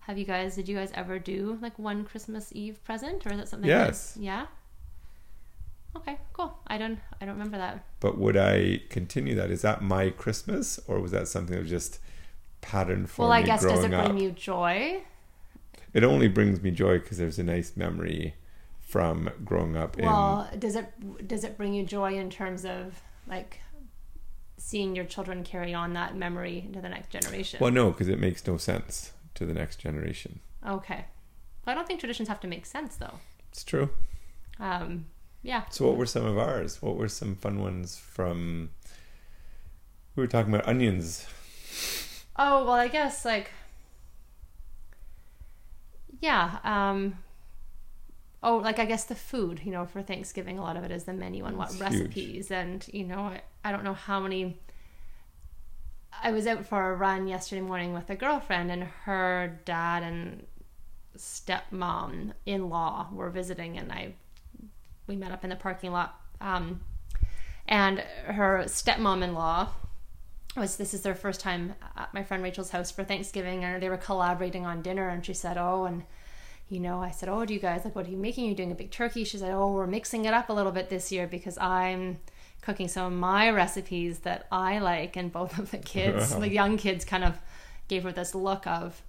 Have 0.00 0.18
you 0.18 0.24
guys, 0.24 0.56
did 0.56 0.68
you 0.68 0.76
guys 0.76 0.90
ever 0.94 1.18
do 1.18 1.58
like 1.60 1.78
one 1.78 2.04
Christmas 2.04 2.50
Eve 2.52 2.82
present 2.84 3.26
or 3.26 3.32
is 3.32 3.38
that 3.38 3.48
something? 3.48 3.68
Yes. 3.68 4.12
That, 4.12 4.22
yeah? 4.22 4.46
Okay, 5.96 6.18
cool. 6.32 6.58
I 6.66 6.78
don't, 6.78 6.98
I 7.20 7.24
don't 7.24 7.34
remember 7.34 7.58
that. 7.58 7.84
But 8.00 8.18
would 8.18 8.36
I 8.36 8.82
continue 8.88 9.34
that? 9.34 9.50
Is 9.50 9.62
that 9.62 9.82
my 9.82 10.10
Christmas, 10.10 10.78
or 10.86 11.00
was 11.00 11.10
that 11.10 11.28
something 11.28 11.54
that 11.54 11.62
was 11.62 11.70
just 11.70 11.98
pattern 12.60 13.06
for 13.06 13.22
well, 13.22 13.32
I 13.32 13.42
guess, 13.42 13.62
does 13.62 13.84
it 13.84 13.88
bring 13.88 13.94
up? 13.94 14.18
you 14.18 14.30
joy? 14.30 15.02
It 15.92 16.04
only 16.04 16.28
brings 16.28 16.62
me 16.62 16.70
joy 16.70 16.98
because 16.98 17.18
there's 17.18 17.38
a 17.38 17.42
nice 17.42 17.76
memory 17.76 18.34
from 18.88 19.30
growing 19.44 19.76
up 19.76 19.98
in. 19.98 20.06
Well, 20.06 20.48
does 20.58 20.74
it, 20.74 21.28
does 21.28 21.44
it 21.44 21.58
bring 21.58 21.74
you 21.74 21.84
joy 21.84 22.14
in 22.16 22.30
terms 22.30 22.64
of 22.64 23.00
like 23.26 23.60
seeing 24.56 24.96
your 24.96 25.04
children 25.04 25.44
carry 25.44 25.74
on 25.74 25.92
that 25.92 26.16
memory 26.16 26.64
into 26.66 26.80
the 26.80 26.88
next 26.88 27.10
generation? 27.10 27.58
Well, 27.60 27.70
no, 27.70 27.90
because 27.90 28.08
it 28.08 28.18
makes 28.18 28.46
no 28.46 28.56
sense 28.56 29.12
to 29.34 29.44
the 29.44 29.52
next 29.52 29.76
generation. 29.76 30.40
Okay. 30.66 31.04
Well, 31.66 31.72
I 31.72 31.74
don't 31.74 31.86
think 31.86 32.00
traditions 32.00 32.28
have 32.28 32.40
to 32.40 32.48
make 32.48 32.64
sense 32.64 32.96
though. 32.96 33.20
It's 33.50 33.62
true. 33.62 33.90
Um, 34.58 35.04
yeah. 35.42 35.64
So, 35.68 35.86
what 35.86 35.98
were 35.98 36.06
some 36.06 36.24
of 36.24 36.38
ours? 36.38 36.80
What 36.80 36.96
were 36.96 37.08
some 37.08 37.36
fun 37.36 37.60
ones 37.60 37.98
from? 37.98 38.70
We 40.16 40.22
were 40.22 40.26
talking 40.26 40.52
about 40.52 40.66
onions. 40.66 41.26
Oh 42.36 42.64
well, 42.64 42.72
I 42.72 42.88
guess 42.88 43.26
like 43.26 43.50
yeah. 46.20 46.58
Um, 46.64 47.18
oh, 48.42 48.56
like 48.58 48.78
I 48.78 48.84
guess 48.84 49.04
the 49.04 49.14
food. 49.14 49.60
You 49.64 49.72
know, 49.72 49.86
for 49.86 50.02
Thanksgiving, 50.02 50.58
a 50.58 50.62
lot 50.62 50.76
of 50.76 50.84
it 50.84 50.90
is 50.90 51.04
the 51.04 51.12
menu 51.12 51.44
and 51.44 51.56
what 51.56 51.70
It's 51.70 51.80
recipes, 51.80 52.50
and 52.50 52.86
you 52.92 53.04
know, 53.04 53.20
I, 53.20 53.42
I 53.64 53.72
don't 53.72 53.84
know 53.84 53.94
how 53.94 54.20
many. 54.20 54.60
I 56.20 56.32
was 56.32 56.46
out 56.46 56.66
for 56.66 56.90
a 56.90 56.96
run 56.96 57.28
yesterday 57.28 57.62
morning 57.62 57.92
with 57.92 58.10
a 58.10 58.16
girlfriend, 58.16 58.70
and 58.70 58.84
her 59.04 59.60
dad 59.64 60.02
and 60.02 60.46
stepmom 61.16 62.32
in 62.46 62.68
law 62.68 63.08
were 63.12 63.30
visiting, 63.30 63.78
and 63.78 63.92
I 63.92 64.14
we 65.06 65.16
met 65.16 65.32
up 65.32 65.44
in 65.44 65.50
the 65.50 65.56
parking 65.56 65.90
lot. 65.90 66.20
Um, 66.40 66.80
and 67.66 68.00
her 68.26 68.64
stepmom 68.66 69.22
in 69.22 69.34
law 69.34 69.70
was 70.56 70.76
this 70.76 70.94
is 70.94 71.02
their 71.02 71.14
first 71.14 71.40
time 71.40 71.74
at 71.96 72.12
my 72.14 72.22
friend 72.22 72.42
Rachel's 72.42 72.70
house 72.70 72.90
for 72.90 73.04
Thanksgiving 73.04 73.64
and 73.64 73.82
they 73.82 73.88
were 73.88 73.96
collaborating 73.96 74.66
on 74.66 74.82
dinner 74.82 75.08
and 75.08 75.24
she 75.24 75.34
said, 75.34 75.56
Oh, 75.56 75.84
and 75.84 76.04
you 76.68 76.80
know, 76.80 77.02
I 77.02 77.10
said, 77.10 77.28
Oh, 77.28 77.44
do 77.44 77.54
you 77.54 77.60
guys 77.60 77.84
like 77.84 77.94
what 77.94 78.06
are 78.06 78.10
you 78.10 78.16
making? 78.16 78.44
You're 78.44 78.54
doing 78.54 78.72
a 78.72 78.76
big 78.76 78.90
turkey. 78.90 79.24
She 79.24 79.38
said, 79.38 79.52
Oh, 79.52 79.72
we're 79.72 79.86
mixing 79.86 80.24
it 80.24 80.34
up 80.34 80.48
a 80.48 80.52
little 80.52 80.72
bit 80.72 80.88
this 80.88 81.10
year 81.10 81.26
because 81.26 81.56
I'm 81.58 82.18
cooking 82.60 82.88
some 82.88 83.12
of 83.12 83.18
my 83.18 83.50
recipes 83.50 84.20
that 84.20 84.46
I 84.52 84.78
like 84.78 85.16
and 85.16 85.32
both 85.32 85.58
of 85.58 85.70
the 85.70 85.78
kids, 85.78 86.34
the 86.38 86.50
young 86.50 86.76
kids 86.76 87.04
kind 87.04 87.24
of 87.24 87.38
gave 87.88 88.02
her 88.02 88.12
this 88.12 88.34
look 88.34 88.66
of 88.66 89.02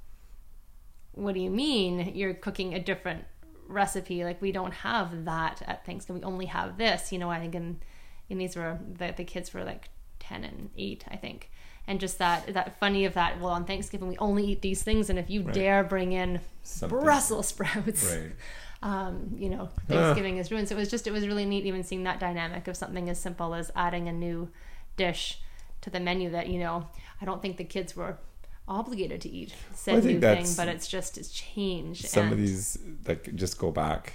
what 1.14 1.34
do 1.34 1.42
you 1.42 1.50
mean 1.50 2.14
you're 2.16 2.34
cooking 2.34 2.74
a 2.74 2.80
different 2.80 3.26
recipe? 3.68 4.24
Like 4.24 4.42
we 4.42 4.52
don't 4.52 4.74
have 4.74 5.26
that 5.26 5.62
at 5.66 5.86
Thanksgiving. 5.86 6.22
We 6.22 6.26
only 6.26 6.46
have 6.46 6.78
this. 6.78 7.12
You 7.12 7.20
know, 7.20 7.30
I 7.30 7.40
think 7.40 7.56
and 7.56 7.84
and 8.30 8.40
these 8.40 8.56
were 8.56 8.80
the 8.98 9.14
the 9.16 9.24
kids 9.24 9.54
were 9.54 9.64
like 9.64 9.90
ten 10.20 10.44
and 10.44 10.70
eight, 10.78 11.04
I 11.10 11.18
think. 11.18 11.52
And 11.90 12.00
just 12.00 12.20
that 12.20 12.54
that 12.54 12.80
funny 12.80 13.04
of 13.06 13.16
that. 13.16 13.42
Well, 13.42 13.52
on 13.52 13.66
Thanksgiving 13.66 14.08
we 14.08 14.18
only 14.20 14.46
eat 14.46 14.62
these 14.62 14.84
things, 14.84 15.10
and 15.10 15.18
if 15.18 15.28
you 15.28 15.42
Right. 15.42 15.54
dare 15.54 15.84
bring 15.84 16.12
in 16.12 16.40
Something. 16.62 17.00
Brussels 17.00 17.48
sprouts, 17.48 18.06
Right. 18.16 18.32
um, 18.84 19.36
you 19.36 19.50
know, 19.50 19.70
Thanksgiving 19.88 20.38
is 20.38 20.52
ruined. 20.52 20.70
So 20.70 20.76
it 20.76 20.80
was 20.80 20.90
just, 20.92 21.08
it 21.08 21.12
was 21.12 21.28
really 21.28 21.46
neat 21.46 21.66
even 21.66 21.84
seeing 21.84 22.04
that 22.04 22.20
dynamic 22.20 22.68
of 22.68 22.78
something 22.78 23.10
as 23.10 23.20
simple 23.20 23.56
as 23.56 23.72
adding 23.76 24.08
a 24.08 24.14
new 24.14 24.50
dish 24.98 25.40
to 25.82 25.90
the 25.90 26.00
menu 26.00 26.30
that, 26.30 26.48
you 26.48 26.60
know, 26.60 26.88
I 27.20 27.26
don't 27.26 27.42
think 27.42 27.58
the 27.58 27.64
kids 27.64 27.96
were 27.96 28.20
obligated 28.68 29.20
to 29.22 29.30
eat 29.30 29.56
said 29.74 29.96
Well, 29.96 30.04
new 30.04 30.20
thing, 30.20 30.46
but 30.56 30.68
it's 30.68 30.88
just, 30.88 31.18
it's 31.18 31.32
changed. 31.32 32.06
Some 32.06 32.32
of 32.32 32.38
these 32.38 32.78
like 33.08 33.34
just 33.36 33.58
go 33.58 33.72
back 33.72 34.14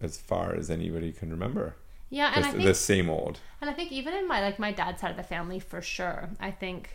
as 0.00 0.18
far 0.18 0.56
as 0.56 0.70
anybody 0.70 1.12
can 1.12 1.30
remember. 1.30 1.76
Yeah, 2.10 2.32
and 2.34 2.44
I 2.44 2.50
think, 2.50 2.64
the 2.64 2.74
same 2.74 3.08
old. 3.08 3.40
and 3.60 3.70
I 3.70 3.72
think 3.72 3.92
even 3.92 4.14
in 4.14 4.28
my, 4.28 4.40
like 4.42 4.58
my 4.58 4.72
dad's 4.72 5.00
side 5.00 5.12
of 5.12 5.16
the 5.16 5.22
family, 5.22 5.60
for 5.60 5.80
sure, 5.80 6.30
I 6.40 6.50
think 6.50 6.90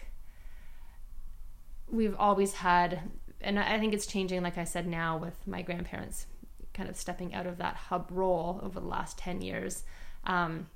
we've 1.90 2.16
always 2.18 2.54
had, 2.54 3.02
and 3.42 3.58
I 3.58 3.76
I 3.76 3.80
think 3.80 3.94
it's 3.94 4.06
changing, 4.06 4.44
like 4.44 4.58
I 4.58 4.66
said, 4.66 4.86
now 4.86 5.18
with 5.18 5.36
my 5.48 5.62
grandparents 5.62 6.28
kind 6.74 6.90
of 6.90 6.98
stepping 6.98 7.34
out 7.34 7.48
of 7.48 7.58
that 7.58 7.76
hub 7.76 8.10
role 8.12 8.60
over 8.62 8.80
the 8.80 8.86
last 8.86 9.18
10 9.18 9.42
years. 9.42 9.84
Um, 10.26 10.68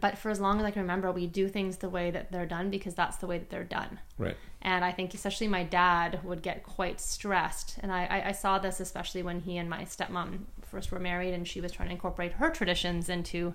but 0.00 0.16
for 0.16 0.30
as 0.30 0.40
long 0.40 0.58
as 0.58 0.64
I 0.64 0.70
can 0.70 0.82
remember, 0.82 1.10
we 1.10 1.26
do 1.26 1.48
things 1.48 1.78
the 1.78 1.88
way 1.88 2.10
that 2.10 2.30
they're 2.30 2.46
done 2.46 2.70
because 2.70 2.94
that's 2.94 3.16
the 3.16 3.26
way 3.26 3.38
that 3.38 3.50
they're 3.50 3.64
done. 3.64 3.98
Right. 4.18 4.36
And 4.62 4.84
I 4.84 4.92
think 4.92 5.12
especially 5.12 5.48
my 5.48 5.64
dad 5.64 6.20
would 6.24 6.42
get 6.42 6.62
quite 6.62 7.00
stressed. 7.00 7.78
And 7.82 7.92
I, 7.92 8.04
I, 8.04 8.28
I 8.28 8.32
saw 8.32 8.58
this 8.58 8.80
especially 8.80 9.22
when 9.22 9.40
he 9.40 9.58
and 9.58 9.68
my 9.68 9.82
stepmom 9.84 10.40
first 10.72 10.90
were 10.90 10.98
married 10.98 11.34
and 11.34 11.46
she 11.46 11.60
was 11.60 11.70
trying 11.70 11.88
to 11.88 11.94
incorporate 11.94 12.32
her 12.32 12.50
traditions 12.50 13.08
into 13.08 13.54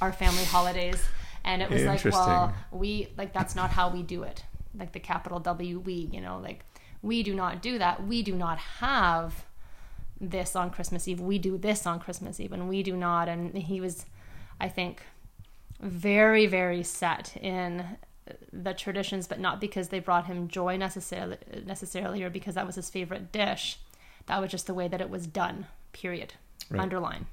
our 0.00 0.12
family 0.12 0.44
holidays. 0.44 1.02
And 1.42 1.62
it 1.62 1.70
was 1.70 1.84
like, 1.84 2.04
well, 2.04 2.54
we, 2.70 3.08
like, 3.16 3.32
that's 3.32 3.56
not 3.56 3.70
how 3.70 3.88
we 3.88 4.02
do 4.02 4.22
it. 4.22 4.44
Like 4.78 4.92
the 4.92 5.00
capital 5.00 5.40
W, 5.40 5.80
we, 5.80 5.94
you 6.12 6.20
know, 6.20 6.38
like, 6.38 6.64
we 7.02 7.22
do 7.22 7.34
not 7.34 7.62
do 7.62 7.78
that. 7.78 8.06
We 8.06 8.22
do 8.22 8.34
not 8.34 8.58
have 8.58 9.46
this 10.20 10.54
on 10.54 10.70
Christmas 10.70 11.08
Eve. 11.08 11.18
We 11.18 11.38
do 11.38 11.56
this 11.56 11.86
on 11.86 11.98
Christmas 11.98 12.38
Eve, 12.38 12.52
and 12.52 12.68
we 12.68 12.82
do 12.82 12.94
not. 12.94 13.26
And 13.26 13.56
he 13.56 13.80
was, 13.80 14.04
I 14.60 14.68
think, 14.68 15.02
very, 15.80 16.46
very 16.46 16.82
set 16.82 17.36
in 17.38 17.96
the 18.52 18.74
traditions, 18.74 19.26
but 19.26 19.40
not 19.40 19.62
because 19.62 19.88
they 19.88 19.98
brought 19.98 20.26
him 20.26 20.46
joy 20.46 20.76
necessarily, 20.76 21.38
necessarily, 21.64 22.22
or 22.22 22.28
because 22.28 22.54
that 22.54 22.66
was 22.66 22.74
his 22.74 22.90
favorite 22.90 23.32
dish. 23.32 23.78
That 24.26 24.42
was 24.42 24.50
just 24.50 24.66
the 24.66 24.74
way 24.74 24.86
that 24.88 25.00
it 25.00 25.08
was 25.08 25.26
done. 25.26 25.66
Period. 25.92 26.34
Right. 26.68 26.80
Underline. 26.80 27.26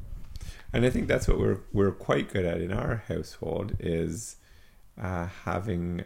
And 0.73 0.85
I 0.85 0.89
think 0.89 1.07
that's 1.07 1.27
what 1.27 1.39
we're 1.39 1.59
we're 1.73 1.91
quite 1.91 2.31
good 2.31 2.45
at 2.45 2.61
in 2.61 2.71
our 2.71 3.03
household 3.07 3.75
is 3.79 4.37
uh, 5.01 5.27
having 5.45 6.03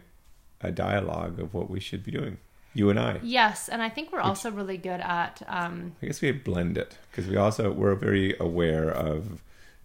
a 0.60 0.70
dialogue 0.70 1.40
of 1.40 1.54
what 1.54 1.68
we 1.68 1.80
should 1.80 2.04
be 2.04 2.12
doing. 2.12 2.38
You 2.74 2.88
and 2.88 2.98
I. 2.98 3.20
Yes, 3.22 3.68
and 3.68 3.82
I 3.82 3.90
think 3.90 4.12
we're 4.12 4.20
also 4.20 4.50
really 4.50 4.78
good 4.78 5.00
at. 5.00 5.42
Um, 5.46 5.94
I 6.02 6.06
guess 6.06 6.22
we 6.22 6.32
blend 6.32 6.78
it 6.78 6.96
because 7.10 7.28
we 7.28 7.36
also 7.36 7.70
we're 7.70 7.94
very 7.94 8.34
aware 8.38 8.90
of 8.90 9.42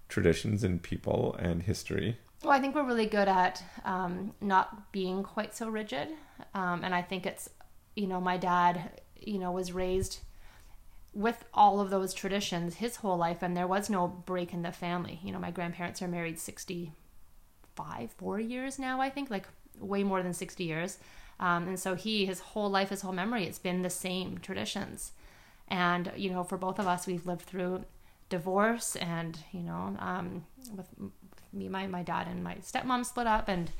traditions 0.08 0.63
and 0.63 0.82
people 0.82 1.36
and 1.38 1.63
history. 1.63 2.17
Well, 2.44 2.53
I 2.53 2.60
think 2.60 2.75
we're 2.75 2.86
really 2.86 3.08
good 3.08 3.27
at 3.27 3.63
um, 3.84 4.34
not 4.39 4.91
being 4.91 5.24
quite 5.24 5.56
so 5.56 5.67
rigid. 5.70 6.10
Um, 6.53 6.84
and 6.84 6.94
I 6.94 7.01
think 7.01 7.25
it's, 7.25 7.50
you 7.96 8.08
know, 8.08 8.22
my 8.22 8.38
dad, 8.38 9.01
you 9.20 9.39
know, 9.39 9.51
was 9.51 9.72
raised 9.72 10.20
with 11.18 11.44
all 11.52 11.80
of 11.80 11.90
those 11.90 12.14
traditions 12.14 12.76
his 12.76 12.98
whole 12.98 13.18
life, 13.18 13.42
and 13.42 13.58
there 13.58 13.66
was 13.66 13.90
no 13.90 14.08
break 14.08 14.54
in 14.54 14.62
the 14.62 14.72
family. 14.72 15.20
You 15.24 15.32
know, 15.32 15.40
my 15.40 15.50
grandparents 15.50 16.00
are 16.04 16.08
married 16.08 16.38
65, 16.38 18.12
4 18.12 18.40
years 18.40 18.78
now, 18.78 19.02
I 19.02 19.10
think, 19.10 19.32
like 19.32 19.48
way 19.80 20.04
more 20.04 20.22
than 20.22 20.34
60 20.34 20.64
years. 20.64 21.00
Um, 21.40 21.70
and 21.70 21.80
so 21.80 21.96
he, 21.96 22.28
his 22.28 22.40
whole 22.40 22.70
life, 22.70 22.90
his 22.90 23.02
whole 23.02 23.14
memory, 23.14 23.46
it's 23.46 23.58
been 23.58 23.82
the 23.82 23.90
same 23.90 24.38
traditions. 24.38 25.14
And, 25.68 26.12
you 26.16 26.30
know, 26.30 26.44
for 26.44 26.58
both 26.58 26.78
of 26.78 26.86
us, 26.86 27.08
we've 27.08 27.26
lived 27.26 27.42
through 27.42 27.86
divorce 28.30 28.96
and, 28.96 29.40
you 29.52 29.62
know, 29.62 29.98
um, 30.00 30.46
with 30.76 30.88
me, 31.52 31.68
my, 31.68 31.88
my 31.88 32.04
dad 32.04 32.28
and 32.28 32.44
my 32.44 32.56
stepmom 32.56 33.04
split 33.04 33.26
up 33.26 33.48
and, 33.48 33.72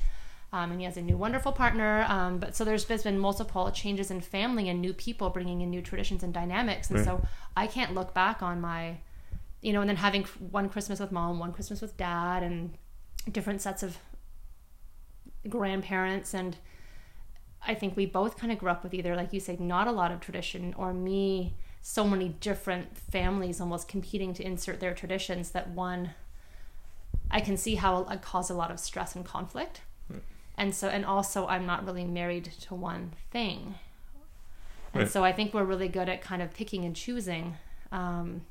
um, 0.52 0.70
and 0.70 0.80
he 0.80 0.84
has 0.84 0.96
a 0.96 1.02
new 1.02 1.16
wonderful 1.16 1.52
partner. 1.52 2.04
Um, 2.08 2.38
but 2.38 2.56
so 2.56 2.64
there's, 2.64 2.86
there's 2.86 3.02
been 3.02 3.18
multiple 3.18 3.70
changes 3.70 4.10
in 4.10 4.20
family 4.20 4.68
and 4.68 4.80
new 4.80 4.92
people 4.92 5.30
bringing 5.30 5.60
in 5.60 5.70
new 5.70 5.82
traditions 5.82 6.22
and 6.22 6.32
dynamics. 6.32 6.90
And 6.90 6.98
Right. 6.98 7.04
so 7.04 7.22
I 7.56 7.66
can't 7.66 7.94
look 7.94 8.14
back 8.14 8.42
on 8.42 8.60
my, 8.60 8.98
you 9.60 9.72
know, 9.72 9.80
and 9.80 9.88
then 9.88 9.96
having 9.96 10.24
one 10.50 10.68
Christmas 10.68 11.00
with 11.00 11.12
mom, 11.12 11.38
one 11.38 11.52
Christmas 11.52 11.80
with 11.80 11.96
dad 11.96 12.42
and 12.42 12.76
different 13.30 13.60
sets 13.60 13.82
of 13.82 13.98
grandparents 15.48 16.34
and 16.34 16.56
I 17.66 17.74
think 17.74 17.96
we 17.96 18.06
both 18.06 18.38
kind 18.38 18.52
of 18.52 18.58
grew 18.58 18.70
up 18.70 18.82
with 18.82 18.94
either, 18.94 19.16
like 19.16 19.32
you 19.32 19.40
said, 19.40 19.60
not 19.60 19.88
a 19.88 19.92
lot 19.92 20.12
of 20.12 20.20
tradition, 20.20 20.74
or 20.78 20.94
me, 20.94 21.54
so 21.82 22.04
many 22.06 22.28
different 22.28 22.96
families 22.96 23.60
almost 23.60 23.88
competing 23.88 24.32
to 24.34 24.46
insert 24.46 24.80
their 24.80 24.94
traditions 24.94 25.50
that 25.50 25.70
one, 25.70 26.10
I 27.30 27.40
can 27.40 27.56
see 27.56 27.74
how 27.74 28.04
it 28.04 28.22
caused 28.22 28.50
a 28.50 28.54
lot 28.54 28.70
of 28.70 28.78
stress 28.78 29.16
and 29.16 29.24
conflict. 29.24 29.82
And 30.58 30.74
so, 30.74 30.88
and 30.88 31.06
also, 31.06 31.46
I'm 31.46 31.64
not 31.64 31.86
really 31.86 32.04
married 32.04 32.44
to 32.62 32.74
one 32.74 33.12
thing. 33.30 33.76
And 34.92 35.02
Right. 35.02 35.10
so, 35.10 35.24
I 35.24 35.32
think 35.32 35.54
we're 35.54 35.64
really 35.64 35.88
good 35.88 36.08
at 36.08 36.20
kind 36.20 36.42
of 36.42 36.52
picking 36.52 36.84
and 36.84 36.94
choosing 36.94 37.56
um, 37.92 38.42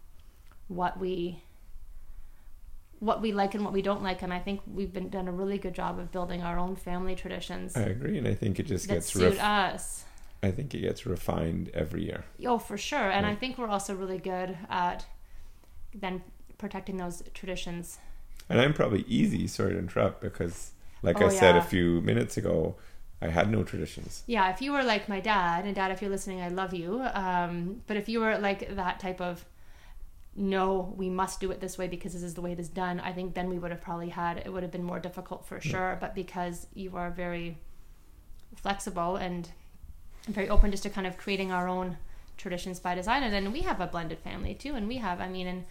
what 0.68 1.00
we 1.00 1.42
what 3.00 3.22
we 3.22 3.32
like 3.32 3.54
and 3.54 3.64
what 3.64 3.74
we 3.74 3.82
don't 3.84 4.02
like 4.02 4.24
and 4.24 4.34
i 4.34 4.40
think 4.40 4.60
we've 4.74 4.92
been 4.92 5.08
done 5.08 5.28
a 5.28 5.32
really 5.32 5.60
good 5.60 5.76
job 5.76 6.00
of 6.00 6.12
building 6.12 6.42
our 6.42 6.58
own 6.58 6.76
family 6.76 7.14
traditions 7.14 7.78
I 7.78 7.82
agree, 7.82 8.18
and 8.18 8.28
I 8.28 8.34
think 8.34 8.60
it 8.60 8.64
just 8.64 8.88
gets 8.88 9.14
suit 9.14 9.38
ref- 9.38 9.40
us. 9.40 10.04
I 10.42 10.50
think 10.50 10.74
it 10.74 10.80
gets 10.80 11.06
refined 11.06 11.70
every 11.76 12.06
year. 12.06 12.24
Oh, 12.46 12.58
for 12.58 12.78
sure. 12.78 13.10
And 13.10 13.26
I 13.26 13.36
think 13.36 13.58
we're 13.58 13.68
also 13.68 13.94
really 13.96 14.18
good 14.18 14.58
at 14.70 15.06
then 15.94 16.24
protecting 16.58 16.98
those 16.98 17.22
traditions. 17.34 18.00
And 18.50 18.60
I'm 18.60 18.74
probably 18.74 19.04
easy, 19.08 19.46
sorry 19.48 19.74
to 19.74 19.80
interrupt, 19.80 20.22
because 20.22 20.72
like 21.02 21.22
Oh, 21.22 21.28
I 21.28 21.30
said 21.30 21.56
a 21.56 21.62
few 21.62 22.02
minutes 22.02 22.38
ago, 22.38 22.76
I 23.22 23.28
had 23.28 23.50
no 23.52 23.64
traditions. 23.64 24.24
Yeah, 24.28 24.50
if 24.52 24.62
you 24.62 24.72
were 24.72 24.84
like 24.84 25.10
my 25.10 25.20
dad, 25.20 25.66
and 25.66 25.76
dad, 25.76 25.92
if 25.92 26.02
you're 26.02 26.12
listening, 26.12 26.42
I 26.42 26.50
love 26.50 26.74
you. 26.74 27.02
Um, 27.14 27.82
but 27.88 27.98
if 27.98 28.08
you 28.08 28.20
were 28.20 28.38
like 28.38 28.76
that 28.76 29.00
type 29.00 29.20
of, 29.22 29.46
no, 30.36 30.94
we 30.96 31.10
must 31.10 31.40
do 31.40 31.50
it 31.52 31.60
this 31.60 31.78
way 31.78 31.88
because 31.88 32.14
this 32.14 32.22
is 32.22 32.36
the 32.36 32.42
way 32.42 32.52
it 32.52 32.60
is 32.60 32.70
done, 32.70 33.00
I 33.00 33.12
think 33.12 33.34
then 33.34 33.50
we 33.50 33.58
would 33.58 33.72
have 33.72 33.82
probably 33.82 34.10
had, 34.10 34.38
it 34.38 34.54
would 34.54 34.62
have 34.62 34.72
been 34.72 34.84
more 34.84 35.00
difficult 35.00 35.46
for 35.46 35.60
sure. 35.60 35.98
But 36.00 36.14
because 36.14 36.68
you 36.76 36.96
are 36.96 37.10
very 37.10 37.58
flexible 38.56 39.16
and 39.16 39.50
very 40.28 40.50
open 40.50 40.72
just 40.72 40.84
to 40.84 40.90
kind 40.90 41.08
of 41.08 41.18
creating 41.18 41.52
our 41.52 41.68
own 41.68 41.98
traditions 42.38 42.80
by 42.80 42.94
design. 42.94 43.24
And 43.24 43.34
then 43.34 43.52
we 43.52 43.62
have 43.62 43.82
a 43.82 43.88
blended 43.88 44.20
family 44.20 44.54
too. 44.54 44.76
And 44.76 44.88
we 44.88 44.98
have, 44.98 45.20
I 45.20 45.28
mean, 45.28 45.48
and 45.48 45.66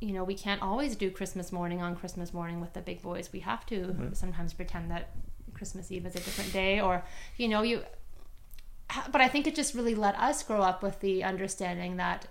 you 0.00 0.12
know, 0.12 0.24
we 0.24 0.34
can't 0.34 0.62
always 0.62 0.96
do 0.96 1.10
Christmas 1.10 1.52
morning 1.52 1.82
on 1.82 1.94
Christmas 1.94 2.32
morning 2.32 2.60
with 2.60 2.72
the 2.72 2.80
big 2.80 3.02
boys. 3.02 3.30
We 3.32 3.40
have 3.40 3.66
to 3.66 3.94
Right. 3.98 4.16
sometimes 4.16 4.54
pretend 4.54 4.90
that 4.90 5.10
Christmas 5.54 5.90
Eve 5.92 6.06
is 6.06 6.14
a 6.14 6.20
different 6.20 6.52
day, 6.52 6.80
or 6.80 7.04
you 7.36 7.48
know, 7.48 7.62
you. 7.62 7.82
But 9.12 9.20
I 9.20 9.28
think 9.28 9.46
it 9.46 9.54
just 9.54 9.74
really 9.74 9.94
let 9.94 10.16
us 10.18 10.42
grow 10.42 10.62
up 10.62 10.82
with 10.82 11.00
the 11.00 11.22
understanding 11.22 11.96
that, 11.98 12.26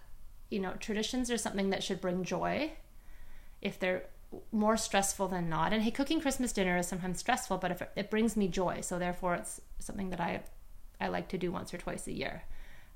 you 0.49 0.59
know, 0.59 0.73
traditions 0.73 1.31
are 1.31 1.37
something 1.37 1.69
that 1.69 1.83
should 1.83 2.01
bring 2.01 2.23
joy, 2.23 2.73
if 3.61 3.79
they're 3.79 4.03
more 4.51 4.75
stressful 4.75 5.27
than 5.29 5.47
not. 5.49 5.71
And 5.71 5.83
hey, 5.83 5.91
cooking 5.91 6.19
Christmas 6.19 6.51
dinner 6.51 6.77
is 6.77 6.87
sometimes 6.87 7.19
stressful, 7.19 7.57
but 7.59 7.71
if 7.71 7.81
it, 7.81 7.91
it 7.95 8.09
brings 8.11 8.35
me 8.35 8.47
joy, 8.47 8.81
so 8.81 8.99
therefore 8.99 9.35
it's 9.35 9.61
something 9.79 10.09
that 10.09 10.19
I, 10.19 10.41
I 10.99 11.07
like 11.07 11.29
to 11.29 11.37
do 11.37 11.51
once 11.51 11.73
or 11.73 11.77
twice 11.77 12.07
a 12.07 12.11
year. 12.11 12.43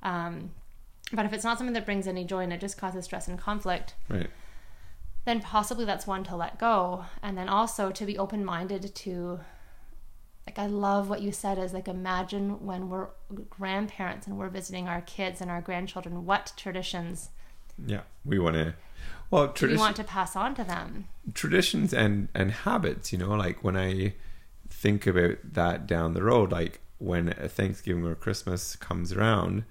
Um, 0.01 0.51
but 1.13 1.25
if 1.25 1.31
it's 1.33 1.43
not 1.43 1.57
something 1.57 1.73
that 1.73 1.85
brings 1.85 2.07
any 2.07 2.25
joy 2.25 2.39
and 2.43 2.51
it 2.53 2.59
just 2.59 2.77
causes 2.77 3.05
stress 3.05 3.27
and 3.27 3.39
conflict, 3.39 3.95
Right. 4.09 4.29
Then 5.25 5.39
possibly 5.41 5.85
that's 5.85 6.07
one 6.07 6.23
to 6.23 6.35
let 6.35 6.59
go 6.59 7.05
and 7.21 7.37
then 7.37 7.49
also 7.49 7.91
to 7.91 8.05
be 8.05 8.17
open-minded 8.17 8.93
to 8.95 9.39
like 10.45 10.59
i 10.59 10.65
love 10.65 11.09
what 11.09 11.21
you 11.21 11.31
said 11.31 11.57
is 11.57 11.73
like 11.73 11.87
imagine 11.87 12.65
when 12.65 12.89
we're 12.89 13.07
grandparents 13.49 14.27
and 14.27 14.37
we're 14.37 14.49
visiting 14.49 14.87
our 14.87 15.01
kids 15.01 15.41
and 15.41 15.49
our 15.49 15.61
grandchildren 15.61 16.25
what 16.25 16.51
traditions 16.57 17.29
Yeah. 17.87 18.01
We 18.25 18.39
want 18.39 18.55
to. 18.55 18.75
Well, 19.31 19.47
do 19.47 19.67
we 19.67 19.77
want 19.77 19.95
to 19.95 20.03
pass 20.03 20.35
on 20.35 20.55
to 20.55 20.63
them 20.63 21.07
traditions 21.33 21.93
and 21.93 22.27
and 22.33 22.51
habits. 22.51 23.11
You 23.11 23.17
know, 23.19 23.31
like 23.31 23.63
when 23.63 23.75
I 23.75 24.13
think 24.69 25.07
about 25.07 25.37
that 25.53 25.87
down 25.87 26.13
the 26.13 26.23
road, 26.23 26.51
like 26.51 26.81
when 26.99 27.29
a 27.29 27.49
Thanksgiving 27.49 28.05
or 28.05 28.15
Christmas 28.15 28.75
comes 28.75 29.11
around, 29.13 29.63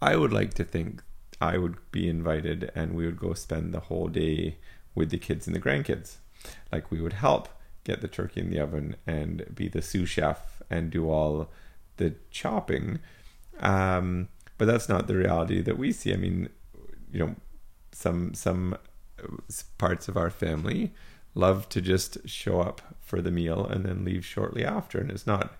I 0.00 0.16
would 0.16 0.32
like 0.32 0.54
to 0.54 0.64
think 0.64 1.02
I 1.40 1.58
would 1.58 1.76
be 1.90 2.08
invited 2.08 2.70
and 2.74 2.94
we 2.94 3.04
would 3.06 3.18
go 3.18 3.34
spend 3.34 3.74
the 3.74 3.80
whole 3.80 4.08
day 4.08 4.58
with 4.94 5.10
the 5.10 5.18
kids 5.18 5.46
and 5.46 5.54
the 5.54 5.60
grandkids. 5.60 6.16
Like 6.72 6.90
we 6.90 7.00
would 7.00 7.14
help 7.14 7.48
get 7.84 8.00
the 8.00 8.08
turkey 8.08 8.40
in 8.40 8.50
the 8.50 8.60
oven 8.60 8.96
and 9.06 9.46
be 9.54 9.68
the 9.68 9.82
sous 9.82 10.08
chef 10.08 10.62
and 10.70 10.90
do 10.90 11.10
all 11.10 11.50
the 11.96 12.14
chopping. 12.30 12.98
Um, 13.60 14.28
but 14.58 14.66
that's 14.66 14.88
not 14.88 15.06
the 15.06 15.16
reality 15.16 15.60
that 15.62 15.78
we 15.78 15.92
see. 15.92 16.12
I 16.12 16.16
mean, 16.16 16.48
you 17.12 17.20
know, 17.20 17.36
some 17.92 18.34
some 18.34 18.76
parts 19.78 20.08
of 20.08 20.16
our 20.16 20.30
family 20.30 20.92
love 21.34 21.68
to 21.68 21.80
just 21.80 22.28
show 22.28 22.60
up 22.60 22.82
for 23.00 23.20
the 23.20 23.30
meal 23.30 23.66
and 23.66 23.84
then 23.84 24.04
leave 24.04 24.24
shortly 24.24 24.64
after, 24.64 24.98
and 24.98 25.10
it's 25.10 25.26
not 25.26 25.56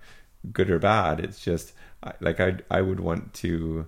good 0.53 0.71
or 0.71 0.79
bad. 0.79 1.21
It's 1.21 1.41
just 1.41 1.73
like 2.21 2.41
I 2.41 2.59
I 2.71 2.81
would 2.83 3.01
want 3.01 3.35
to 3.35 3.87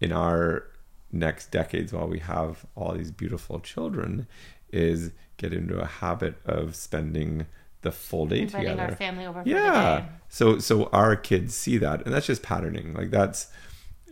in 0.00 0.12
our 0.12 0.64
next 1.12 1.50
decades 1.50 1.92
while 1.92 2.08
we 2.08 2.18
have 2.18 2.66
all 2.74 2.92
these 2.94 3.10
beautiful 3.10 3.60
children 3.60 4.26
is 4.70 5.12
get 5.36 5.52
into 5.52 5.78
a 5.80 5.86
habit 5.86 6.36
of 6.44 6.74
spending 6.74 7.46
the 7.82 7.92
full 7.92 8.26
day 8.26 8.40
Inviting 8.42 8.70
together. 8.70 8.90
our 8.90 8.96
family 8.96 9.26
over 9.26 9.42
for 9.42 9.48
yeah. 9.48 10.06
So 10.28 10.58
so 10.58 10.86
our 10.86 11.14
kids 11.14 11.54
see 11.54 11.78
that 11.78 12.04
and 12.04 12.12
that's 12.14 12.26
just 12.26 12.42
patterning. 12.42 12.92
Like 12.94 13.10
that's 13.10 13.48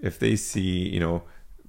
if 0.02 0.18
they 0.18 0.36
see, 0.36 0.88
you 0.88 1.00
know, 1.00 1.22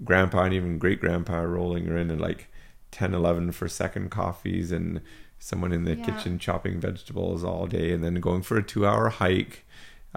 grandpa 0.04 0.44
and 0.44 0.54
even 0.54 0.78
great 0.78 1.00
grandpa 1.00 1.40
rolling 1.42 1.88
in 1.88 2.12
at 2.12 2.20
like 2.20 2.48
10 2.92 3.14
11 3.14 3.52
for 3.54 3.68
second 3.68 4.12
coffees 4.12 4.72
and 4.72 5.02
someone 5.40 5.72
in 5.74 5.84
the 5.86 5.96
Yeah. 5.96 6.06
kitchen 6.06 6.38
chopping 6.38 6.80
vegetables 6.80 7.44
all 7.44 7.66
day 7.66 7.92
and 7.92 8.04
then 8.04 8.16
going 8.16 8.42
for 8.44 8.58
a 8.58 8.64
2 8.64 8.86
hour 8.86 9.10
hike 9.10 9.66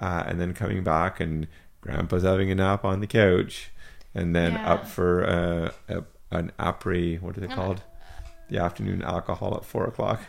uh, 0.00 0.24
and 0.26 0.40
then 0.40 0.52
coming 0.52 0.84
back 0.84 1.20
and 1.20 1.48
grandpa's 1.80 2.22
having 2.24 2.50
a 2.50 2.54
nap 2.54 2.84
on 2.84 3.00
the 3.00 3.06
couch 3.06 3.70
and 4.18 4.26
then 4.38 4.52
Yeah. 4.52 4.72
up 4.72 4.82
for 4.96 5.10
uh, 5.36 5.70
a, 5.96 5.98
an 6.38 6.46
après 6.70 7.20
what 7.22 7.32
are 7.36 7.40
they 7.44 7.54
called 7.60 7.80
the 8.50 8.58
afternoon 8.66 9.00
alcohol 9.02 9.50
at 9.58 9.64
four 9.72 9.84
o'clock 9.92 10.20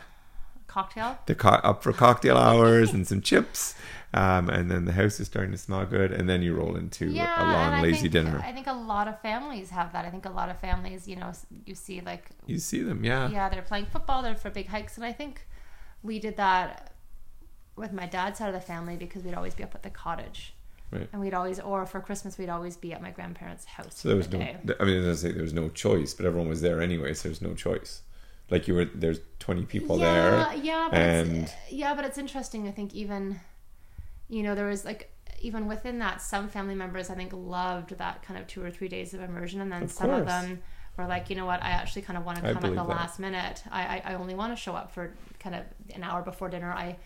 Cocktail. 0.68 1.18
the 1.26 1.34
co- 1.44 1.62
up 1.70 1.82
for 1.84 1.92
cocktail 2.06 2.38
hours 2.38 2.94
and 2.96 3.04
some 3.12 3.22
chips 3.30 3.74
um, 4.14 4.50
and 4.56 4.70
then 4.72 4.86
the 4.86 4.92
house 5.02 5.20
is 5.20 5.26
starting 5.28 5.52
to 5.52 5.58
smell 5.58 5.84
good 5.86 6.12
and 6.18 6.30
then 6.30 6.40
you 6.46 6.52
roll 6.62 6.76
into 6.76 7.06
Yeah, 7.08 7.42
a 7.42 7.46
long 7.58 7.82
lazy 7.82 8.02
think, 8.02 8.14
dinner 8.18 8.40
I 8.46 8.52
think 8.58 8.68
a 8.68 8.74
lot 8.94 9.08
of 9.08 9.16
families 9.30 9.70
have 9.72 9.90
that. 9.94 10.04
I 10.06 10.10
think 10.14 10.26
a 10.26 10.36
lot 10.42 10.50
of 10.54 10.58
families, 10.60 11.08
you 11.08 11.16
know, 11.16 11.32
you 11.66 11.74
see 11.86 12.02
like 12.02 12.26
you 12.46 12.60
see 12.60 12.82
them 12.90 13.04
yeah 13.04 13.30
yeah, 13.30 13.50
they're 13.50 13.70
playing 13.72 13.88
football, 13.96 14.22
they're 14.24 14.36
for 14.46 14.52
big 14.52 14.68
hikes, 14.76 14.94
and 14.98 15.06
I 15.12 15.14
think 15.22 15.34
we 16.10 16.16
did 16.20 16.36
that 16.38 16.68
with 17.76 17.92
my 18.02 18.06
dad's 18.16 18.38
side 18.40 18.50
of 18.54 18.54
the 18.62 18.68
family 18.74 18.96
because 19.06 19.24
we'd 19.24 19.34
always 19.34 19.56
be 19.60 19.64
up 19.64 19.74
at 19.74 19.84
the 19.84 19.90
cottage, 20.06 20.54
Right. 20.92 21.08
and 21.14 21.22
we'd 21.22 21.36
always, 21.36 21.60
or 21.60 21.86
for 21.86 22.00
Christmas, 22.02 22.38
we'd 22.40 22.50
always 22.50 22.76
be 22.76 22.94
at 22.94 23.02
my 23.02 23.12
grandparents' 23.12 23.66
house. 23.66 23.96
so 24.00 24.08
there 24.08 24.18
was 24.18 24.28
the 24.28 24.38
no 24.40 24.44
day. 24.46 24.58
i 24.80 24.84
mean 24.86 25.08
I 25.08 25.14
say 25.14 25.32
there 25.32 25.44
was 25.44 25.54
no 25.54 25.70
choice 25.70 26.16
but 26.16 26.26
everyone 26.26 26.50
was 26.50 26.62
there 26.62 26.82
anyway 26.82 27.14
so 27.14 27.30
there's 27.30 27.42
no 27.44 27.54
choice 27.54 28.02
like 28.50 28.68
you 28.68 28.74
were 28.74 28.86
there's 28.86 29.20
20 29.40 29.66
people 29.66 30.00
yeah, 30.00 30.14
there 30.14 30.58
Yeah, 30.64 30.88
but 30.90 31.00
and- 31.00 31.44
it's, 31.44 31.54
yeah, 31.70 31.94
but 31.94 32.06
it's 32.06 32.18
interesting. 32.18 32.68
I 32.68 32.72
think 32.72 32.96
even, 32.96 33.40
you 34.28 34.42
know, 34.42 34.56
there 34.56 34.66
was 34.68 34.84
like 34.84 35.12
even 35.42 35.68
within 35.68 36.00
that, 36.00 36.22
some 36.22 36.48
family 36.50 36.74
members 36.76 37.10
I 37.12 37.16
think 37.16 37.32
loved 37.34 37.92
that 37.98 38.24
kind 38.24 38.40
of 38.40 38.48
two 38.48 38.64
or 38.64 38.72
three 38.72 38.88
days 38.88 39.14
of 39.14 39.22
immersion, 39.22 39.62
and 39.62 39.72
then 39.72 39.84
Of 39.84 39.92
some 39.92 40.10
of 40.10 40.26
them 40.26 40.62
were 40.98 41.06
like, 41.06 41.30
you 41.30 41.36
know 41.36 41.46
what, 41.46 41.62
I 41.64 41.70
actually 41.70 42.02
kind 42.02 42.18
of 42.18 42.26
want 42.26 42.38
to 42.40 42.42
come 42.54 42.58
at 42.58 42.62
the 42.64 42.70
that. 42.72 42.88
last 42.88 43.20
minute. 43.20 43.64
I, 43.72 43.82
I 43.98 44.02
I 44.06 44.14
only 44.16 44.34
want 44.34 44.52
to 44.54 44.58
show 44.62 44.74
up 44.76 44.92
for 44.92 45.14
kind 45.40 45.56
of 45.56 45.64
an 45.94 46.04
hour 46.04 46.24
before 46.24 46.50
dinner. 46.50 46.72
I. 46.74 46.98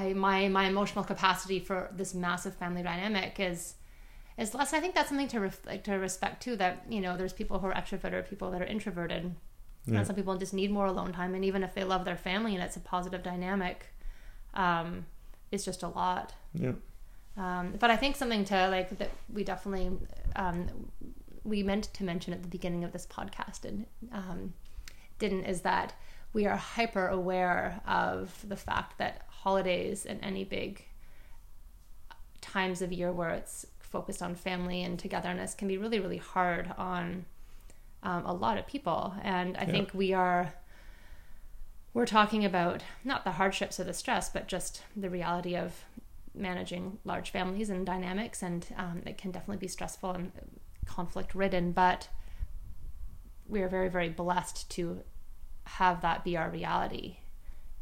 I 0.00 0.12
my 0.12 0.38
my 0.48 0.64
emotional 0.72 1.04
capacity 1.12 1.58
for 1.68 1.78
this 2.00 2.12
massive 2.14 2.54
family 2.62 2.82
dynamic 2.82 3.32
is 3.50 3.74
is 4.42 4.54
less. 4.54 4.72
I 4.74 4.80
think 4.80 4.94
that's 4.94 5.08
something 5.08 5.28
to 5.34 5.40
ref, 5.40 5.58
like 5.66 5.82
to 5.84 5.94
respect 5.94 6.42
too. 6.42 6.56
That 6.56 6.74
you 6.94 7.00
know, 7.00 7.16
there's 7.16 7.32
people 7.32 7.58
who 7.60 7.66
are 7.68 7.74
extroverted, 7.82 8.28
people 8.28 8.50
that 8.52 8.60
are 8.62 8.66
introverted, 8.76 9.34
Yeah. 9.86 9.98
and 9.98 10.06
some 10.06 10.16
people 10.16 10.36
just 10.36 10.54
need 10.54 10.70
more 10.70 10.86
alone 10.86 11.12
time. 11.12 11.34
And 11.34 11.44
even 11.44 11.62
if 11.62 11.72
they 11.74 11.84
love 11.84 12.04
their 12.04 12.16
family 12.28 12.54
and 12.54 12.62
it's 12.62 12.76
a 12.76 12.80
positive 12.80 13.22
dynamic, 13.22 13.78
um, 14.54 15.06
it's 15.52 15.64
just 15.64 15.82
a 15.82 15.88
lot. 15.88 16.32
yeah 16.54 16.72
Um, 17.36 17.74
but 17.78 17.90
I 17.90 17.96
think 17.96 18.16
something 18.16 18.44
to 18.46 18.68
like 18.68 18.98
that 18.98 19.10
we 19.32 19.44
definitely 19.44 19.88
um, 20.36 20.90
we 21.44 21.62
meant 21.62 21.84
to 21.94 22.04
mention 22.04 22.32
at 22.34 22.42
the 22.42 22.48
beginning 22.48 22.82
of 22.84 22.92
this 22.92 23.06
podcast 23.06 23.64
and 23.64 23.86
um, 24.12 24.52
didn't 25.18 25.44
is 25.44 25.60
that 25.62 25.94
we 26.32 26.44
are 26.46 26.56
hyper 26.56 27.06
aware 27.08 27.80
of 27.86 28.44
the 28.48 28.56
fact 28.56 28.98
that 28.98 29.25
holidays 29.46 30.04
and 30.04 30.18
any 30.24 30.42
big 30.42 30.84
times 32.40 32.82
of 32.82 32.92
year 32.92 33.12
where 33.12 33.30
it's 33.30 33.64
focused 33.78 34.20
on 34.20 34.34
family 34.34 34.82
and 34.82 34.98
togetherness 34.98 35.54
can 35.54 35.68
be 35.68 35.78
really 35.78 36.00
really 36.00 36.16
hard 36.16 36.72
on 36.76 37.24
um, 38.02 38.24
a 38.26 38.34
lot 38.34 38.58
of 38.58 38.66
people. 38.66 39.14
And 39.22 39.56
i 39.56 39.60
Yeah. 39.64 39.70
think 39.70 39.94
we 39.94 40.12
are 40.12 40.52
we're 41.94 42.06
talking 42.18 42.44
about 42.44 42.82
not 43.04 43.22
the 43.22 43.32
hardships 43.40 43.78
or 43.78 43.84
the 43.84 43.94
stress 43.94 44.28
but 44.28 44.48
just 44.48 44.82
the 44.96 45.08
reality 45.08 45.54
of 45.56 45.84
managing 46.34 46.98
large 47.04 47.30
families 47.30 47.70
and 47.70 47.86
dynamics. 47.86 48.42
And 48.42 48.66
um, 48.76 49.02
it 49.06 49.16
can 49.16 49.30
definitely 49.30 49.58
be 49.66 49.68
stressful 49.68 50.10
and 50.10 50.32
conflict 50.86 51.34
ridden 51.36 51.70
but 51.70 52.08
we 53.48 53.62
are 53.62 53.68
very 53.68 53.88
very 53.88 54.08
blessed 54.08 54.68
to 54.70 55.02
have 55.80 56.00
that 56.02 56.24
be 56.24 56.36
our 56.36 56.50
reality 56.50 57.18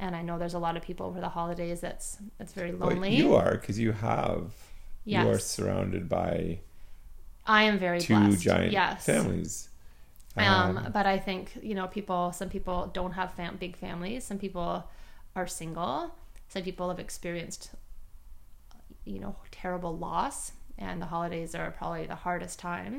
and 0.05 0.15
i 0.15 0.23
know 0.27 0.39
there's 0.39 0.55
a 0.61 0.65
lot 0.67 0.77
of 0.79 0.83
people 0.83 1.07
over 1.07 1.21
the 1.21 1.33
holidays 1.39 1.81
that's 1.81 2.07
that's 2.39 2.53
very 2.61 2.73
Well, 2.75 2.91
lonely. 2.91 3.15
you 3.17 3.35
are 3.35 3.53
because 3.59 3.79
you 3.79 3.93
have 3.93 4.53
you 5.05 5.19
are 5.19 5.39
surrounded 5.39 6.09
by 6.09 6.59
i 7.47 7.61
am 7.65 7.77
very 7.79 8.01
two 8.01 8.15
blessed. 8.15 8.43
giant 8.43 8.73
yes. 8.73 9.05
families. 9.05 9.69
Um, 10.37 10.73
but 10.93 11.07
i 11.07 11.19
think 11.27 11.45
you 11.69 11.75
know 11.79 11.87
people 11.99 12.33
some 12.33 12.51
people 12.57 12.79
don't 12.99 13.13
have 13.21 13.31
fam- 13.39 13.57
big 13.67 13.75
families. 13.77 14.25
Some 14.25 14.39
people 14.39 14.71
are 15.37 15.47
single. 15.47 15.95
Some 16.49 16.63
people 16.69 16.87
have 16.93 16.99
experienced 16.99 17.63
you 19.13 19.21
know 19.23 19.37
terrible 19.51 19.97
loss. 19.97 20.53
And 20.77 21.01
the 21.01 21.07
holidays 21.07 21.55
are 21.55 21.71
probably 21.71 22.07
the 22.15 22.21
hardest 22.27 22.59
time. 22.59 22.95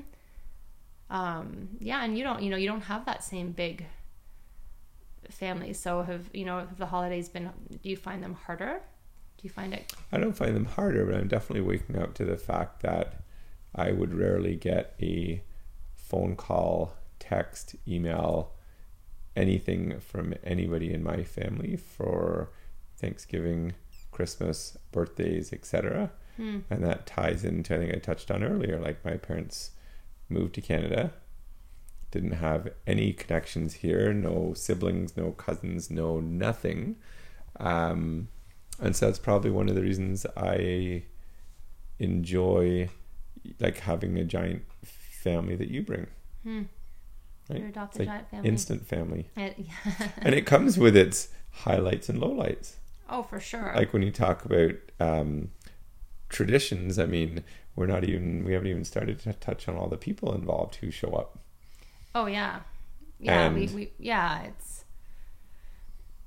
Um 1.10 1.50
yeah 1.90 2.04
and 2.06 2.18
you 2.18 2.24
don't 2.28 2.42
you 2.44 2.50
know 2.52 2.58
you 2.64 2.70
don't 2.74 2.86
have 2.94 3.04
that 3.06 3.22
same 3.24 3.52
big 3.52 3.86
family 5.30 5.74
so 5.74 6.02
have 6.02 6.30
you 6.34 6.46
know 6.46 6.60
have 6.60 6.78
the 6.78 6.86
holidays 6.86 7.30
been 7.30 7.50
do 7.82 7.90
you 7.90 7.98
find 7.98 8.24
them 8.24 8.34
harder 8.34 8.82
do 9.38 9.42
you 9.44 9.50
find 9.50 9.74
it 9.74 9.94
I 10.12 10.18
don't 10.18 10.34
find 10.34 10.56
them 10.56 10.66
harder, 10.66 11.06
but 11.06 11.16
I'm 11.16 11.28
definitely 11.28 11.68
waking 11.68 11.98
up 11.98 12.14
to 12.16 12.26
the 12.26 12.38
fact 12.38 12.82
that 12.84 13.22
I 13.74 13.92
would 13.92 14.14
rarely 14.14 14.56
get 14.56 14.96
a 15.02 15.44
phone 15.94 16.36
call, 16.36 16.94
text, 17.20 17.76
email, 17.88 18.54
anything 19.36 20.00
from 20.00 20.34
anybody 20.44 20.94
in 20.94 21.04
my 21.04 21.24
family 21.24 21.76
for 21.76 22.52
Thanksgiving, 22.98 23.74
Christmas, 24.12 24.78
birthdays, 24.94 25.52
etc. 25.52 26.12
Hmm. 26.38 26.60
And 26.70 26.84
that 26.86 27.06
ties 27.06 27.44
into 27.44 27.76
I 27.76 27.78
think 27.80 27.94
I 27.94 28.00
touched 28.00 28.32
on 28.32 28.44
earlier, 28.44 28.80
like 28.80 29.04
my 29.04 29.18
parents 29.18 29.72
moved 30.30 30.56
to 30.56 30.62
Canada, 30.62 31.12
didn't 32.16 32.32
have 32.50 32.70
any 32.88 33.14
connections 33.14 33.76
here, 33.76 34.12
no 34.14 34.54
siblings, 34.56 35.16
no 35.16 35.32
cousins, 35.32 35.90
no 35.92 36.20
nothing. 36.20 36.96
Um, 37.60 38.30
and 38.80 38.96
so 38.96 39.06
that's 39.06 39.20
probably 39.20 39.52
one 39.52 39.70
of 39.70 39.76
the 39.76 39.82
reasons 39.82 40.26
I 40.36 41.04
enjoy 42.00 42.90
like 43.60 43.80
having 43.80 44.18
a 44.18 44.24
giant 44.24 44.64
family 44.84 45.56
that 45.56 45.70
you 45.70 45.82
bring, 45.82 46.08
hmm. 46.44 46.64
right? 47.50 47.60
your 47.60 47.70
adopted 47.70 48.00
like 48.00 48.08
giant 48.10 48.30
family 48.30 48.50
instant 48.50 48.88
family, 48.88 49.30
It- 49.38 49.58
and 50.18 50.36
it 50.36 50.46
comes 50.46 50.78
with 50.78 50.96
its 50.96 51.30
highlights 51.52 52.10
and 52.10 52.20
lowlights. 52.22 52.74
oh 53.10 53.24
for 53.24 53.40
sure 53.40 53.72
Like 53.76 53.94
when 53.94 54.02
you 54.02 54.12
talk 54.12 54.44
about 54.46 54.74
um, 55.00 55.52
traditions, 56.30 57.00
I 57.00 57.06
mean, 57.06 57.44
we're 57.76 57.86
not 57.86 58.04
even 58.04 58.44
we 58.44 58.54
haven't 58.54 58.68
even 58.70 58.86
started 58.86 59.20
to 59.20 59.34
touch 59.34 59.68
on 59.70 59.76
all 59.78 59.88
the 59.88 59.98
people 59.98 60.34
involved 60.34 60.76
who 60.78 60.92
show 60.92 61.12
up. 61.14 61.40
Oh 62.16 62.26
yeah, 62.26 62.62
yeah. 63.20 63.54
we, 63.54 63.66
And- 63.66 63.76
we 63.76 63.92
yeah. 64.00 64.44
It's 64.44 64.86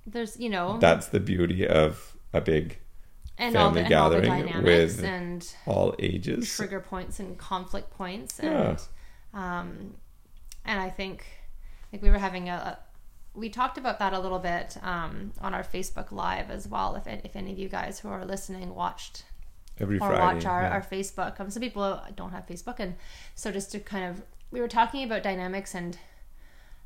there's 0.07 0.38
you 0.38 0.48
know 0.48 0.79
That's 0.79 1.09
the 1.09 1.20
beauty 1.20 1.66
of 1.66 2.16
a 2.33 2.40
big 2.40 2.79
and 3.37 3.57
all 3.57 3.70
the, 3.70 3.83
family 3.85 3.94
and 3.94 4.22
the 4.22 4.27
gathering 4.29 4.46
dynamics 4.46 4.96
with 4.96 5.05
and 5.05 5.55
all 5.66 5.94
ages. 5.98 6.55
trigger 6.55 6.81
points 6.81 7.20
and 7.20 7.38
conflict 7.38 7.90
points 7.90 8.40
Yeah. 8.42 8.70
and 8.70 8.79
um 9.35 9.94
and 10.64 10.81
I 10.81 10.90
think 10.90 11.24
like 11.92 12.03
we 12.03 12.11
were 12.11 12.18
having 12.18 12.48
a, 12.48 12.53
a 12.53 12.79
we 13.38 13.48
talked 13.48 13.79
about 13.79 13.98
that 14.01 14.12
a 14.12 14.18
little 14.18 14.40
bit 14.40 14.77
um, 14.83 15.33
on 15.40 15.55
our 15.55 15.62
Facebook 15.62 16.11
Live 16.11 16.51
as 16.51 16.66
well. 16.66 16.96
If 16.96 17.07
if 17.07 17.37
any 17.37 17.53
of 17.53 17.59
you 17.59 17.68
guys 17.68 18.01
who 18.01 18.09
are 18.09 18.24
listening 18.24 18.74
watched 18.74 19.24
Every 19.79 19.96
or 19.96 20.09
Friday. 20.09 20.20
watch 20.20 20.44
our, 20.44 20.62
yeah. 20.62 20.70
our 20.70 20.83
Facebook. 20.83 21.38
Um, 21.38 21.48
some 21.51 21.62
people 21.62 22.03
don't 22.16 22.33
have 22.33 22.46
Facebook, 22.46 22.81
and 22.81 22.96
so 23.37 23.53
just 23.53 23.70
to 23.72 23.79
kind 23.79 24.05
of 24.11 24.22
we 24.50 24.61
were 24.61 24.68
talking 24.68 25.04
about 25.04 25.22
dynamics 25.22 25.74
and 25.74 25.98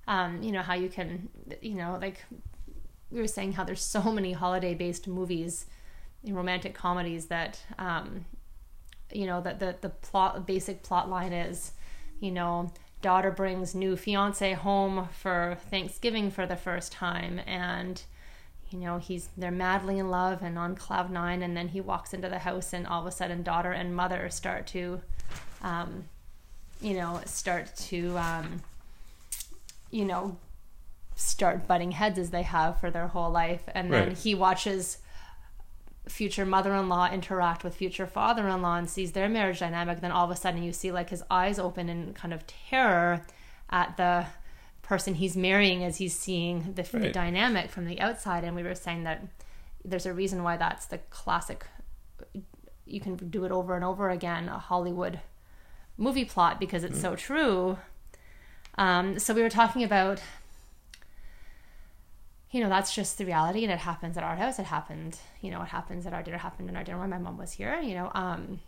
um, 0.08 0.42
you 0.42 0.52
know 0.52 0.62
how 0.62 0.74
you 0.74 0.88
can 0.88 1.28
you 1.60 1.74
know 1.74 1.98
like 2.00 2.24
we 3.12 3.20
were 3.20 3.28
saying 3.28 3.52
how 3.52 3.64
there's 3.64 3.82
so 3.82 4.10
many 4.10 4.32
holiday 4.32 4.74
based 4.74 5.06
movies, 5.06 5.66
romantic 6.26 6.74
comedies 6.74 7.26
that 7.26 7.60
um, 7.78 8.24
you 9.12 9.26
know 9.26 9.40
that 9.40 9.60
the 9.60 9.76
the 9.80 9.90
plot 9.90 10.46
basic 10.46 10.82
plot 10.82 11.08
line 11.08 11.32
is 11.32 11.72
you 12.20 12.30
know 12.30 12.72
daughter 13.02 13.30
brings 13.30 13.74
new 13.74 13.96
fiance 13.96 14.52
home 14.54 15.08
for 15.12 15.58
Thanksgiving 15.70 16.30
for 16.30 16.46
the 16.46 16.56
first 16.56 16.92
time 16.92 17.40
and 17.46 18.02
you 18.70 18.78
know 18.78 18.98
he's 18.98 19.28
they're 19.36 19.50
madly 19.50 19.98
in 19.98 20.08
love 20.08 20.42
and 20.42 20.56
on 20.56 20.74
cloud 20.74 21.10
nine 21.10 21.42
and 21.42 21.56
then 21.56 21.68
he 21.68 21.80
walks 21.80 22.14
into 22.14 22.28
the 22.28 22.38
house 22.38 22.72
and 22.72 22.86
all 22.86 23.00
of 23.00 23.06
a 23.06 23.10
sudden 23.10 23.42
daughter 23.42 23.72
and 23.72 23.94
mother 23.94 24.30
start 24.30 24.66
to 24.68 25.00
um, 25.62 26.04
you 26.82 26.94
know 26.94 27.20
start 27.26 27.74
to 27.76 28.16
um, 28.18 28.60
you 29.90 30.04
know 30.04 30.36
start 31.14 31.66
butting 31.68 31.92
heads 31.92 32.18
as 32.18 32.30
they 32.30 32.42
have 32.42 32.80
for 32.80 32.90
their 32.90 33.06
whole 33.08 33.30
life. 33.30 33.62
And 33.74 33.92
then 33.92 34.08
Right. 34.08 34.18
he 34.18 34.34
watches 34.34 34.98
future 36.08 36.44
mother-in-law 36.44 37.10
interact 37.12 37.62
with 37.62 37.76
future 37.76 38.06
father-in-law 38.06 38.76
and 38.76 38.90
sees 38.90 39.12
their 39.12 39.28
marriage 39.28 39.60
dynamic. 39.60 40.00
Then 40.00 40.10
all 40.10 40.24
of 40.24 40.30
a 40.30 40.36
sudden 40.36 40.62
you 40.62 40.72
see 40.72 40.90
like 40.90 41.10
his 41.10 41.22
eyes 41.30 41.58
open 41.58 41.88
in 41.88 42.12
kind 42.14 42.34
of 42.34 42.44
terror 42.46 43.24
at 43.70 43.96
the 43.96 44.26
person 44.82 45.14
he's 45.14 45.36
marrying 45.36 45.84
as 45.84 45.98
he's 45.98 46.18
seeing 46.18 46.72
the, 46.74 46.82
the 46.82 47.10
dynamic 47.10 47.70
from 47.70 47.84
the 47.84 48.00
outside. 48.00 48.42
And 48.42 48.56
we 48.56 48.62
were 48.64 48.74
saying 48.74 49.04
that 49.04 49.22
there's 49.84 50.06
a 50.06 50.12
reason 50.12 50.42
why 50.42 50.56
that's 50.56 50.86
the 50.86 50.98
classic 50.98 51.66
you 52.84 53.00
can 53.00 53.14
do 53.16 53.44
it 53.44 53.52
over 53.52 53.74
and 53.76 53.84
over 53.84 54.10
again 54.10 54.48
a 54.48 54.58
hollywood 54.58 55.20
movie 55.96 56.24
plot 56.24 56.58
because 56.58 56.84
it's 56.84 57.00
so 57.00 57.14
true 57.14 57.78
um, 58.78 59.18
so 59.18 59.34
we 59.34 59.42
were 59.42 59.50
talking 59.50 59.84
about 59.84 60.20
you 62.50 62.60
know 62.60 62.68
that's 62.68 62.94
just 62.94 63.18
the 63.18 63.24
reality 63.24 63.62
and 63.62 63.72
it 63.72 63.78
happens 63.78 64.16
at 64.16 64.24
our 64.24 64.36
house 64.36 64.58
it 64.58 64.66
happened 64.66 65.18
you 65.40 65.50
know 65.50 65.62
it 65.62 65.68
happens 65.68 66.06
at 66.06 66.12
our 66.12 66.22
dinner 66.22 66.36
it 66.36 66.40
happened 66.40 66.68
in 66.68 66.76
our 66.76 66.84
dinner 66.84 66.98
when 66.98 67.10
my 67.10 67.18
mom 67.18 67.36
was 67.36 67.52
here 67.52 67.80
you 67.80 67.94
know 67.94 68.10
um 68.14 68.60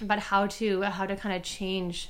but 0.00 0.18
how 0.18 0.46
to 0.46 0.82
how 0.82 1.06
to 1.06 1.16
kind 1.16 1.34
of 1.34 1.42
change 1.42 2.08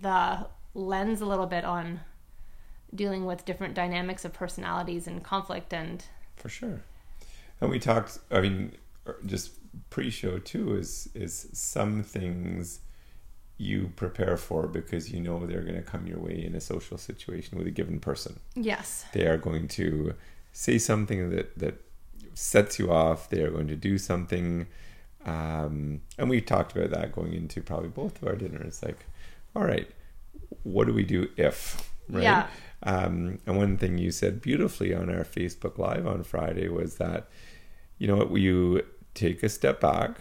the 0.00 0.46
lens 0.74 1.20
a 1.20 1.26
little 1.26 1.46
bit 1.46 1.64
on 1.64 2.00
dealing 2.94 3.24
with 3.24 3.44
different 3.44 3.74
dynamics 3.74 4.24
of 4.24 4.32
personalities 4.32 5.06
and 5.06 5.22
conflict 5.22 5.72
and 5.72 6.04
For 6.36 6.48
sure. 6.48 6.82
And 7.60 7.70
we 7.70 7.78
talked. 7.78 8.18
I 8.30 8.40
mean, 8.40 8.72
er, 9.06 9.18
just 9.24 9.52
pre-show 9.90 10.38
too 10.38 10.76
is 10.76 11.08
is 11.14 11.48
some 11.52 12.02
things 12.02 12.80
you 13.56 13.92
prepare 13.94 14.36
for 14.36 14.66
because 14.66 15.12
you 15.12 15.20
know 15.20 15.46
they're 15.46 15.62
going 15.62 15.76
to 15.76 15.82
come 15.82 16.06
your 16.06 16.18
way 16.18 16.44
in 16.44 16.54
a 16.54 16.60
social 16.60 16.98
situation 16.98 17.56
with 17.56 17.66
a 17.66 17.70
given 17.70 18.00
person. 18.00 18.40
yes 18.54 19.04
They 19.12 19.26
are 19.26 19.38
going 19.38 19.68
to 19.68 20.14
say 20.52 20.78
something 20.78 21.30
that 21.30 21.58
that 21.58 21.80
sets 22.34 22.78
you 22.78 22.90
off. 22.92 23.30
They 23.30 23.42
are 23.42 23.50
going 23.50 23.68
to 23.68 23.76
do 23.76 23.98
something. 23.98 24.66
Um, 25.24 26.02
and 26.18 26.28
we 26.28 26.40
talked 26.40 26.76
about 26.76 26.90
that 26.90 27.12
going 27.12 27.32
into 27.32 27.62
probably 27.62 27.88
both 27.88 28.20
of 28.20 28.28
our 28.28 28.34
dinners. 28.34 28.82
Like, 28.82 29.06
all 29.56 29.64
right, 29.64 29.88
what 30.64 30.86
do 30.86 30.92
we 30.92 31.04
do 31.04 31.28
if? 31.36 31.90
Right. 32.08 32.24
Yeah. 32.24 32.46
Um, 32.82 33.38
and 33.46 33.56
one 33.56 33.78
thing 33.78 33.96
you 33.96 34.10
said 34.10 34.42
beautifully 34.42 34.94
on 34.94 35.08
our 35.08 35.24
Facebook 35.24 35.78
Live 35.78 36.06
on 36.06 36.22
Friday 36.22 36.68
was 36.68 36.96
that, 36.96 37.28
you 37.98 38.06
know 38.06 38.16
what, 38.16 38.30
you 38.38 38.84
take 39.14 39.42
a 39.42 39.48
step 39.48 39.80
back, 39.80 40.16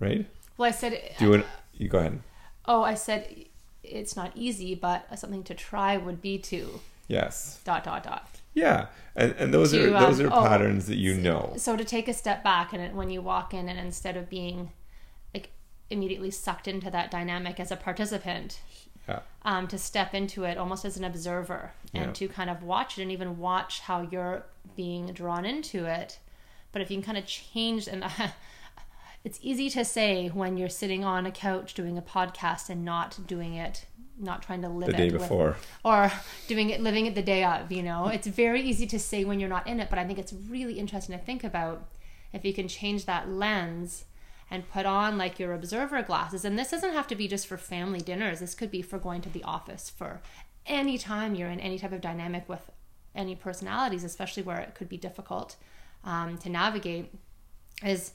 right? 0.00 0.26
well 0.56 0.68
i 0.68 0.72
said 0.72 1.00
Do 1.18 1.34
it. 1.34 1.46
You 1.74 1.88
go 1.88 1.98
ahead. 1.98 2.20
oh 2.66 2.82
i 2.82 2.94
said 2.94 3.44
it's 3.82 4.16
not 4.16 4.32
easy 4.34 4.74
but 4.74 5.06
something 5.18 5.42
to 5.44 5.54
try 5.54 5.96
would 5.96 6.20
be 6.20 6.38
to 6.38 6.80
Yes. 7.06 7.60
dot 7.64 7.84
dot 7.84 8.02
dot 8.02 8.28
Yeah. 8.52 8.86
And 9.16 9.32
and 9.38 9.54
those 9.54 9.70
To, 9.72 9.94
are 9.96 10.00
those 10.00 10.20
um, 10.20 10.26
are 10.26 10.36
oh, 10.36 10.42
patterns 10.46 10.86
that 10.88 10.96
you 10.98 11.14
know. 11.14 11.54
so 11.56 11.74
to 11.76 11.84
take 11.84 12.06
a 12.06 12.12
step 12.12 12.44
back 12.44 12.72
and 12.74 12.94
when 12.96 13.08
you 13.08 13.22
walk 13.22 13.54
in 13.54 13.66
and 13.68 13.78
instead 13.78 14.16
of 14.18 14.28
being 14.28 14.72
like 15.32 15.48
immediately 15.88 16.30
sucked 16.30 16.68
into 16.68 16.90
that 16.90 17.10
dynamic 17.10 17.58
as 17.60 17.70
a 17.70 17.76
participant 17.76 18.60
Yeah. 19.08 19.20
um, 19.42 19.68
to 19.68 19.78
step 19.78 20.12
into 20.14 20.44
it 20.44 20.58
almost 20.58 20.84
as 20.84 20.98
an 20.98 21.04
observer 21.04 21.72
and 21.94 22.06
Yeah. 22.08 22.12
to 22.12 22.28
kind 22.28 22.50
of 22.50 22.62
watch 22.62 22.98
it 22.98 23.02
and 23.02 23.10
even 23.12 23.38
watch 23.38 23.80
how 23.80 24.02
you're 24.02 24.44
being 24.76 25.06
drawn 25.14 25.46
into 25.46 25.86
it 25.86 26.18
but 26.72 26.82
if 26.82 26.90
you 26.90 26.96
can 26.96 27.04
kind 27.04 27.18
of 27.18 27.26
change 27.26 27.86
and 27.88 28.04
it's 29.24 29.38
easy 29.42 29.68
to 29.70 29.84
say 29.84 30.28
when 30.28 30.56
you're 30.56 30.68
sitting 30.68 31.04
on 31.04 31.26
a 31.26 31.30
couch 31.32 31.74
doing 31.74 31.98
a 31.98 32.02
podcast 32.02 32.68
and 32.70 32.84
not 32.84 33.18
doing 33.26 33.54
it 33.54 33.86
not 34.20 34.42
trying 34.42 34.62
to 34.62 34.68
live 34.68 34.88
The 34.88 34.94
it 34.94 34.96
day 34.96 35.10
with- 35.10 35.22
before. 35.22 35.56
or 35.84 36.10
doing 36.48 36.70
it 36.70 36.80
living 36.80 37.06
it 37.06 37.14
the 37.14 37.22
day 37.22 37.44
of 37.44 37.70
you 37.70 37.82
know? 37.84 38.08
It's 38.08 38.26
very 38.26 38.60
easy 38.62 38.86
to 38.88 38.98
say 38.98 39.24
when 39.24 39.38
you're 39.38 39.48
not 39.48 39.66
in 39.66 39.78
it 39.80 39.88
but 39.90 39.98
i 39.98 40.04
think 40.04 40.18
it's 40.18 40.32
really 40.32 40.78
interesting 40.78 41.16
to 41.16 41.24
think 41.24 41.44
about 41.44 41.88
if 42.32 42.44
you 42.44 42.52
can 42.52 42.68
change 42.68 43.04
that 43.06 43.28
lens 43.28 44.04
and 44.50 44.68
put 44.70 44.86
on 44.86 45.18
like 45.18 45.38
your 45.38 45.52
observer 45.52 46.00
glasses. 46.02 46.42
And 46.42 46.58
this 46.58 46.70
doesn't 46.70 46.94
have 46.94 47.06
to 47.08 47.14
be 47.14 47.28
just 47.28 47.46
for 47.46 47.58
family 47.58 48.00
dinners. 48.00 48.40
This 48.40 48.54
could 48.54 48.70
be 48.70 48.80
for 48.80 48.98
going 48.98 49.20
to 49.20 49.28
the 49.28 49.42
office 49.44 49.90
for 49.90 50.22
any 50.64 50.96
time 50.96 51.34
you're 51.34 51.50
in 51.50 51.60
any 51.60 51.78
type 51.78 51.92
of 51.92 52.00
dynamic 52.00 52.48
with 52.48 52.70
any 53.14 53.34
personalities 53.34 54.04
especially 54.04 54.42
where 54.42 54.58
it 54.60 54.74
could 54.74 54.88
be 54.88 54.96
difficult 54.96 55.56
um, 56.04 56.38
to 56.38 56.48
navigate 56.48 57.12
is 57.84 58.12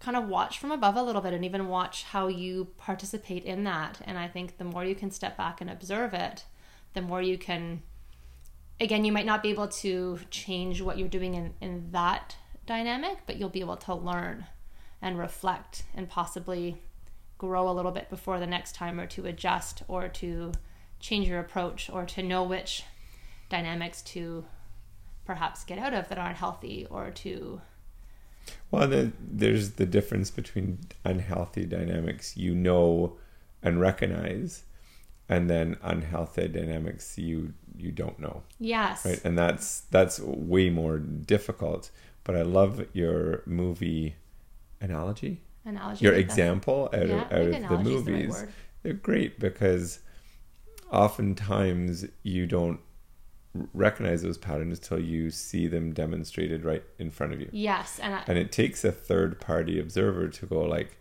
kind 0.00 0.16
of 0.16 0.28
watch 0.28 0.58
from 0.58 0.70
above 0.70 0.96
a 0.96 1.02
little 1.02 1.20
bit 1.20 1.32
and 1.32 1.44
even 1.44 1.68
watch 1.68 2.04
how 2.04 2.28
you 2.28 2.68
participate 2.76 3.44
in 3.44 3.64
that. 3.64 4.00
And 4.04 4.18
I 4.18 4.28
think 4.28 4.58
the 4.58 4.64
more 4.64 4.84
you 4.84 4.94
can 4.94 5.10
step 5.10 5.36
back 5.36 5.60
and 5.60 5.68
observe 5.68 6.14
it, 6.14 6.44
the 6.94 7.02
more 7.02 7.20
you 7.20 7.36
can, 7.36 7.82
again, 8.80 9.04
you 9.04 9.12
might 9.12 9.26
not 9.26 9.42
be 9.42 9.50
able 9.50 9.68
to 9.68 10.20
change 10.30 10.80
what 10.80 10.98
you're 10.98 11.08
doing 11.08 11.34
in, 11.34 11.54
in 11.60 11.90
that 11.90 12.36
dynamic, 12.66 13.18
but 13.26 13.36
you'll 13.36 13.48
be 13.48 13.60
able 13.60 13.76
to 13.76 13.94
learn 13.94 14.46
and 15.02 15.18
reflect 15.18 15.84
and 15.94 16.08
possibly 16.08 16.80
grow 17.36 17.68
a 17.68 17.72
little 17.72 17.92
bit 17.92 18.10
before 18.10 18.40
the 18.40 18.46
next 18.46 18.74
time 18.74 19.00
or 19.00 19.06
to 19.06 19.26
adjust 19.26 19.82
or 19.88 20.08
to 20.08 20.52
change 21.00 21.28
your 21.28 21.40
approach 21.40 21.88
or 21.88 22.04
to 22.04 22.22
know 22.22 22.42
which 22.42 22.82
dynamics 23.48 24.02
to 24.02 24.44
perhaps 25.28 25.64
get 25.64 25.78
out 25.78 25.94
of 25.94 26.08
that 26.08 26.18
aren't 26.18 26.38
healthy 26.38 26.86
or 26.90 27.10
to 27.12 27.60
Well, 28.70 28.88
then 28.88 29.12
there's 29.20 29.72
the 29.72 29.86
difference 29.86 30.30
between 30.30 30.78
unhealthy 31.04 31.64
dynamics 31.66 32.36
you 32.36 32.54
know 32.54 33.16
and 33.62 33.80
recognize, 33.80 34.64
and 35.28 35.50
then 35.50 35.76
unhealthy 35.82 36.48
dynamics 36.48 37.18
you 37.18 37.54
you 37.76 37.92
don't 37.92 38.18
know, 38.18 38.42
yes 38.58 39.04
right? 39.04 39.20
And 39.24 39.38
that's 39.38 39.82
that's 39.90 40.20
way 40.20 40.70
more 40.70 40.98
difficult. 40.98 41.90
But 42.24 42.36
I 42.36 42.42
love 42.42 42.86
your 42.94 43.42
movie 43.46 44.16
analogy, 44.80 45.42
analogy 45.64 46.04
your 46.04 46.12
like 46.12 46.26
that. 46.26 46.44
example 46.44 46.90
out 46.92 47.10
Yeah, 47.10 47.10
of 47.10 47.32
out 47.32 47.48
of 47.48 47.68
the 47.68 47.78
is 47.88 48.04
the 48.04 48.12
right 48.12 48.28
movies. 48.28 48.44
They're 48.82 48.92
great 48.94 49.38
because 49.40 50.00
oftentimes 50.90 52.06
you 52.22 52.46
don't 52.46 52.80
recognize 53.74 54.22
those 54.22 54.38
patterns 54.38 54.78
until 54.78 55.00
you 55.00 55.30
see 55.30 55.66
them 55.66 55.92
demonstrated 55.92 56.64
right 56.64 56.84
in 56.98 57.10
front 57.10 57.32
of 57.32 57.40
you. 57.40 57.48
Yes, 57.52 57.98
and 57.98 58.14
I, 58.14 58.22
and 58.26 58.38
it 58.38 58.52
takes 58.52 58.84
a 58.84 58.92
third 58.92 59.40
party 59.40 59.78
observer 59.78 60.28
to 60.28 60.46
go 60.46 60.62
like 60.62 60.96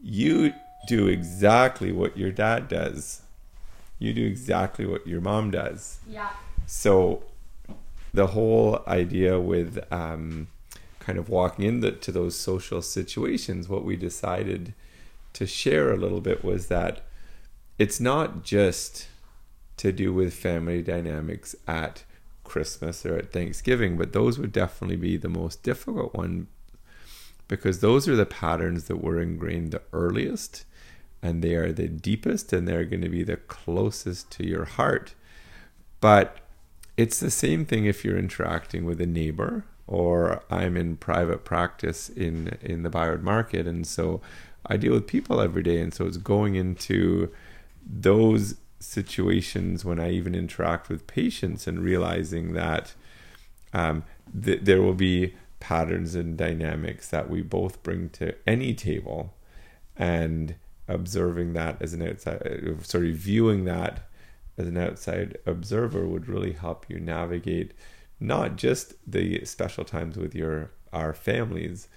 you 0.00 0.52
do 0.86 1.08
exactly 1.08 1.92
what 1.92 2.16
your 2.16 2.30
dad 2.30 2.68
does. 2.68 3.22
You 3.98 4.12
do 4.12 4.24
exactly 4.24 4.86
what 4.86 5.06
your 5.06 5.20
mom 5.20 5.50
does. 5.50 5.98
Yeah, 6.08 6.30
so 6.66 7.24
the 8.12 8.28
whole 8.28 8.82
idea 8.86 9.40
with 9.40 9.84
um, 9.92 10.48
kind 11.00 11.18
of 11.18 11.28
walking 11.28 11.64
into 11.64 12.12
those 12.12 12.36
social 12.36 12.82
situations 12.82 13.68
what 13.68 13.84
we 13.84 13.96
decided 13.96 14.74
to 15.32 15.46
share 15.46 15.92
a 15.92 15.96
little 15.96 16.20
bit 16.20 16.44
was 16.44 16.68
that 16.68 17.02
it's 17.78 18.00
not 18.00 18.42
just 18.44 19.06
to 19.78 19.92
do 19.92 20.12
with 20.12 20.34
family 20.34 20.82
dynamics 20.82 21.54
at 21.66 22.04
Christmas 22.44 23.04
or 23.06 23.16
at 23.16 23.32
Thanksgiving, 23.32 23.96
but 23.96 24.12
those 24.12 24.38
would 24.38 24.52
definitely 24.52 24.96
be 24.96 25.16
the 25.16 25.28
most 25.28 25.62
difficult 25.62 26.14
one 26.14 26.48
because 27.46 27.80
those 27.80 28.06
are 28.08 28.16
the 28.16 28.26
patterns 28.26 28.84
that 28.84 29.02
were 29.02 29.20
ingrained 29.20 29.70
the 29.70 29.82
earliest 29.92 30.64
and 31.22 31.42
they 31.42 31.54
are 31.54 31.72
the 31.72 31.88
deepest 31.88 32.52
and 32.52 32.68
they're 32.68 32.84
going 32.84 33.02
to 33.02 33.08
be 33.08 33.24
the 33.24 33.36
closest 33.36 34.30
to 34.30 34.46
your 34.46 34.64
heart. 34.64 35.14
But 36.00 36.38
it's 36.96 37.20
the 37.20 37.30
same 37.30 37.64
thing 37.64 37.86
if 37.86 38.04
you're 38.04 38.18
interacting 38.18 38.84
with 38.84 39.00
a 39.00 39.06
neighbor 39.06 39.64
or 39.86 40.42
I'm 40.50 40.76
in 40.76 40.96
private 40.96 41.44
practice 41.44 42.08
in 42.08 42.58
in 42.60 42.82
the 42.82 42.90
ByWard 42.90 43.22
market 43.22 43.66
and 43.66 43.86
so 43.86 44.20
I 44.66 44.76
deal 44.76 44.92
with 44.92 45.06
people 45.06 45.40
every 45.40 45.62
day 45.62 45.80
and 45.80 45.92
so 45.94 46.06
it's 46.06 46.18
going 46.18 46.54
into 46.54 47.32
those 47.84 48.56
situations 48.80 49.84
when 49.84 49.98
I 49.98 50.10
even 50.10 50.34
interact 50.34 50.88
with 50.88 51.06
patients 51.06 51.66
and 51.66 51.80
realizing 51.80 52.52
that 52.52 52.94
um, 53.72 54.04
th- 54.44 54.60
there 54.62 54.82
will 54.82 54.94
be 54.94 55.34
patterns 55.60 56.14
and 56.14 56.36
dynamics 56.36 57.08
that 57.08 57.28
we 57.28 57.42
both 57.42 57.82
bring 57.82 58.08
to 58.10 58.34
any 58.46 58.74
table 58.74 59.34
and 59.96 60.54
observing 60.86 61.52
that 61.52 61.80
as 61.82 61.92
an 61.92 62.08
outside 62.08 62.78
sort 62.82 63.04
of 63.06 63.14
viewing 63.14 63.64
that 63.64 64.08
as 64.56 64.66
an 64.66 64.78
outside 64.78 65.36
observer 65.44 66.06
would 66.06 66.28
really 66.28 66.52
help 66.52 66.86
you 66.88 66.98
navigate 66.98 67.72
not 68.20 68.56
just 68.56 68.94
the 69.06 69.44
special 69.44 69.84
times 69.84 70.16
with 70.16 70.34
your 70.34 70.70
our 70.92 71.12
families 71.12 71.88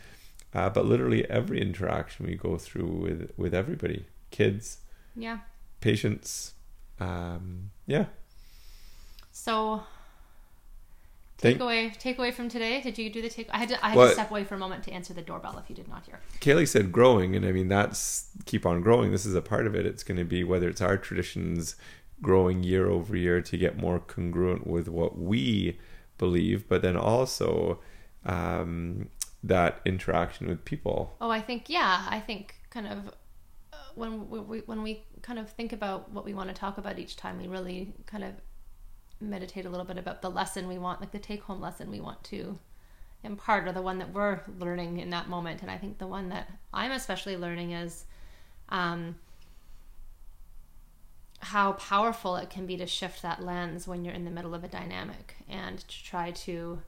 uh, 0.53 0.69
but 0.69 0.85
literally 0.85 1.29
every 1.29 1.61
interaction 1.61 2.25
we 2.25 2.35
go 2.35 2.57
through 2.57 2.87
with 2.87 3.31
with 3.37 3.53
everybody 3.53 4.05
kids 4.31 4.79
yeah. 5.15 5.39
patients 5.79 6.53
um 7.01 7.71
yeah 7.87 8.05
So, 9.31 9.83
Thank- 11.37 11.57
Takeaway, 11.59 11.97
takeaway 11.97 12.31
from 12.31 12.49
today. 12.49 12.81
Did 12.81 12.99
you 12.99 13.09
do 13.09 13.19
the 13.21 13.29
take? 13.29 13.49
I 13.51 13.57
had 13.57 13.69
to, 13.69 13.83
I 13.85 13.89
had 13.89 13.97
Well- 13.97 14.07
to 14.09 14.13
step 14.13 14.29
away 14.29 14.43
for 14.43 14.53
a 14.55 14.57
moment 14.59 14.83
to 14.83 14.91
answer 14.91 15.11
the 15.13 15.23
doorbell. 15.23 15.57
If 15.57 15.69
you 15.71 15.75
did 15.75 15.87
not 15.87 16.05
hear, 16.05 16.19
Kaylee 16.39 16.67
said 16.67 16.91
growing, 16.91 17.35
and 17.35 17.43
I 17.45 17.51
mean 17.51 17.67
that's 17.67 18.29
keep 18.45 18.63
on 18.65 18.81
growing. 18.81 19.11
This 19.11 19.25
is 19.25 19.33
a 19.33 19.41
part 19.41 19.65
of 19.65 19.73
it. 19.73 19.85
It's 19.87 20.03
going 20.03 20.17
to 20.19 20.23
be 20.23 20.43
whether 20.43 20.69
it's 20.69 20.81
our 20.81 20.97
traditions 20.97 21.75
growing 22.21 22.61
year 22.63 22.87
over 22.87 23.15
year 23.17 23.41
to 23.41 23.57
get 23.57 23.75
more 23.77 23.99
congruent 23.99 24.67
with 24.67 24.87
what 24.87 25.17
we 25.17 25.79
believe, 26.19 26.69
but 26.69 26.83
then 26.83 26.95
also 26.95 27.79
um, 28.23 29.09
that 29.43 29.81
interaction 29.85 30.47
with 30.47 30.63
people. 30.63 31.15
oh, 31.19 31.31
I 31.31 31.41
think 31.41 31.67
yeah, 31.69 32.05
I 32.07 32.19
think 32.19 32.53
kind 32.69 32.85
of 32.85 32.97
when 33.95 34.29
we, 34.29 34.59
when 34.59 34.83
we 34.83 35.03
kind 35.21 35.39
of 35.39 35.49
think 35.49 35.73
about 35.73 36.11
what 36.11 36.25
we 36.25 36.33
want 36.33 36.49
to 36.49 36.55
talk 36.55 36.77
about 36.77 36.99
each 36.99 37.15
time, 37.15 37.37
we 37.39 37.47
really 37.47 37.93
kind 38.05 38.23
of 38.23 38.33
meditate 39.19 39.65
a 39.65 39.69
little 39.69 39.85
bit 39.85 39.97
about 39.97 40.21
the 40.21 40.29
lesson 40.29 40.67
we 40.67 40.77
want, 40.77 40.99
like 40.99 41.11
the 41.11 41.19
take 41.19 41.43
home 41.43 41.61
lesson 41.61 41.91
we 41.91 41.99
want 41.99 42.23
to 42.25 42.57
impart, 43.23 43.67
or 43.67 43.71
the 43.71 43.81
one 43.81 43.99
that 43.99 44.11
we're 44.13 44.41
learning 44.59 44.99
in 44.99 45.11
that 45.11 45.29
moment. 45.29 45.61
And 45.61 45.69
I 45.69 45.77
think 45.77 45.97
the 45.97 46.07
one 46.07 46.29
that 46.29 46.49
I'm 46.73 46.91
especially 46.91 47.37
learning 47.37 47.71
is. 47.71 48.05
Um, 48.69 49.15
how 51.41 51.73
powerful 51.73 52.35
it 52.35 52.51
can 52.51 52.67
be 52.67 52.77
to 52.77 52.85
shift 52.85 53.23
that 53.23 53.43
lens 53.43 53.87
when 53.87 54.05
you're 54.05 54.13
in 54.13 54.25
the 54.25 54.31
middle 54.31 54.53
of 54.53 54.63
a 54.63 54.67
dynamic 54.67 55.35
and 55.49 55.79
to 55.79 56.03
try 56.03 56.29
to 56.29 56.79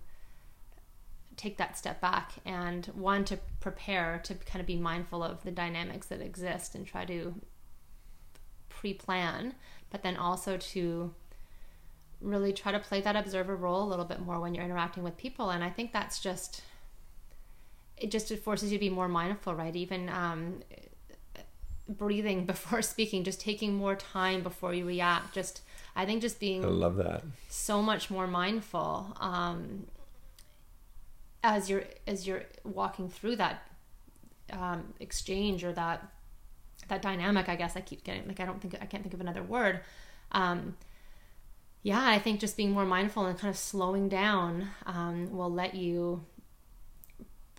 take 1.36 1.58
that 1.58 1.78
step 1.78 2.00
back 2.00 2.34
and 2.46 2.86
one 2.88 3.26
to 3.26 3.38
prepare 3.60 4.22
to 4.24 4.36
kind 4.36 4.60
of 4.60 4.68
be 4.68 4.76
mindful 4.76 5.24
of 5.24 5.44
the 5.44 5.52
dynamics 5.52 6.08
that 6.08 6.22
exist 6.22 6.76
and 6.76 6.86
try 6.86 7.06
to 7.06 7.34
pre-plan 8.70 9.54
but 9.90 10.04
then 10.04 10.18
also 10.18 10.58
to 10.58 11.14
really 12.24 12.54
try 12.54 12.72
to 12.72 12.80
play 12.80 13.02
that 13.02 13.16
observer 13.16 13.56
role 13.56 13.84
a 13.84 13.90
little 13.90 14.06
bit 14.06 14.20
more 14.20 14.40
when 14.40 14.56
you're 14.56 14.64
interacting 14.64 15.04
with 15.04 15.16
people. 15.18 15.50
And 15.50 15.64
i 15.64 15.70
think 15.70 15.92
that's 15.94 16.20
just 16.20 16.62
it 17.98 18.10
just 18.10 18.32
it 18.32 18.44
forces 18.44 18.72
you 18.72 18.78
to 18.78 18.84
be 18.84 18.90
more 18.90 19.08
mindful 19.08 19.54
right? 19.54 19.76
Even 19.76 20.10
um, 20.10 20.64
breathing 21.88 22.46
before 22.54 22.82
speaking 22.82 23.24
just 23.24 23.40
taking 23.40 23.76
more 23.76 23.96
time 23.96 24.42
before 24.42 24.74
you 24.74 24.86
react. 24.86 25.34
Just 25.34 25.62
i 25.96 26.06
think 26.06 26.22
just 26.22 26.40
being 26.40 26.66
I 26.66 26.70
love 26.70 26.96
that. 26.96 27.24
so 27.50 27.82
much 27.82 28.10
more 28.10 28.26
mindful 28.26 29.16
um, 29.20 29.86
as 31.44 31.70
you're 31.70 31.84
as 32.08 32.26
you're 32.26 32.44
walking 32.64 33.10
through 33.10 33.36
that 33.36 33.68
um, 34.52 34.94
exchange 35.00 35.64
or 35.64 35.74
that 35.74 36.08
that 36.88 37.02
dynamic. 37.02 37.50
I 37.50 37.56
guess 37.56 37.76
I 37.76 37.82
keep 37.82 38.04
getting 38.04 38.28
like 38.28 38.40
I 38.40 38.46
don't 38.46 38.62
think 38.62 38.76
I 38.82 38.86
can't 38.86 39.04
think 39.04 39.14
of 39.14 39.22
another 39.22 39.44
word. 39.44 39.82
Um, 40.32 40.76
yeah, 41.84 42.02
I 42.02 42.18
think 42.18 42.40
just 42.40 42.56
being 42.56 42.72
more 42.72 42.86
mindful 42.86 43.26
and 43.26 43.38
kind 43.38 43.52
of 43.52 43.58
slowing 43.58 44.08
down 44.08 44.70
um, 44.86 45.36
will 45.36 45.52
let 45.52 45.76
you 45.76 46.26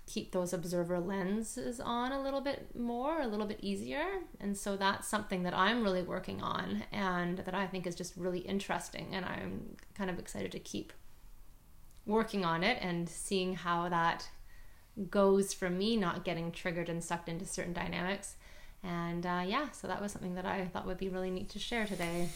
keep 0.07 0.33
those 0.33 0.53
observer 0.53 0.99
lenses 0.99 1.81
on 1.81 2.13
a 2.13 2.23
little 2.23 2.41
bit 2.41 2.75
more, 2.75 3.21
a 3.21 3.27
little 3.27 3.47
bit 3.47 3.59
easier. 3.61 4.05
And 4.41 4.57
so 4.57 4.77
that's 4.77 5.09
something 5.09 5.43
that 5.43 5.55
I'm 5.55 5.83
really 5.83 6.03
working 6.03 6.43
on 6.43 6.85
and 6.93 7.39
that 7.39 7.55
I 7.55 7.67
think 7.67 7.87
is 7.87 7.95
just 7.95 8.17
really 8.17 8.41
interesting. 8.41 9.09
And 9.13 9.25
I'm 9.25 9.77
kind 9.95 10.11
of 10.11 10.19
excited 10.19 10.53
to 10.53 10.59
keep 10.59 10.93
working 12.07 12.45
on 12.45 12.63
it 12.63 12.79
and 12.81 13.09
seeing 13.09 13.55
how 13.55 13.89
that 13.89 14.29
goes 15.11 15.53
for 15.53 15.69
me, 15.71 15.97
not 15.97 16.25
getting 16.25 16.53
triggered 16.53 16.89
and 16.89 17.03
sucked 17.03 17.29
into 17.29 17.45
certain 17.45 17.73
dynamics. 17.73 18.37
And 18.83 19.25
uh, 19.25 19.43
yeah, 19.47 19.71
so 19.71 19.89
that 19.89 20.01
was 20.03 20.13
something 20.13 20.35
that 20.35 20.45
I 20.45 20.67
thought 20.67 20.87
would 20.87 20.99
be 20.99 21.09
really 21.09 21.31
neat 21.31 21.49
to 21.51 21.59
share 21.59 21.87
today. 21.87 22.29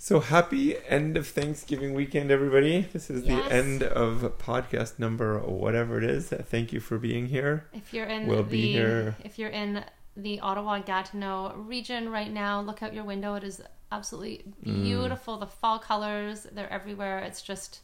So 0.00 0.20
happy 0.20 0.76
end 0.86 1.16
of 1.16 1.26
Thanksgiving 1.26 1.92
weekend, 1.92 2.30
everybody. 2.30 2.82
This 2.92 3.10
is 3.10 3.24
Yes. 3.24 3.48
the 3.48 3.52
end 3.54 3.82
of 3.82 4.20
podcast 4.38 4.98
number 4.98 5.38
whatever 5.40 5.98
it 5.98 6.04
is. 6.04 6.28
Thank 6.28 6.72
you 6.72 6.80
for 6.80 6.98
being 6.98 7.26
here. 7.26 7.66
If 7.72 7.92
you're 7.92 8.06
in 8.06 8.26
We'll 8.28 8.44
the 8.44 8.50
be 8.50 8.72
here. 8.72 9.16
if 9.24 9.38
you're 9.38 9.50
in 9.50 9.84
the 10.16 10.40
Ottawa 10.40 10.78
Gatineau 10.80 11.52
region 11.56 12.08
right 12.10 12.32
now, 12.32 12.60
look 12.60 12.82
out 12.82 12.94
your 12.94 13.04
window. 13.04 13.34
It 13.34 13.44
is 13.44 13.60
absolutely 13.90 14.44
Mm. 14.64 14.82
beautiful. 14.84 15.36
The 15.36 15.46
fall 15.46 15.78
colors, 15.80 16.46
they're 16.52 16.72
everywhere. 16.72 17.18
It's 17.18 17.42
just 17.42 17.80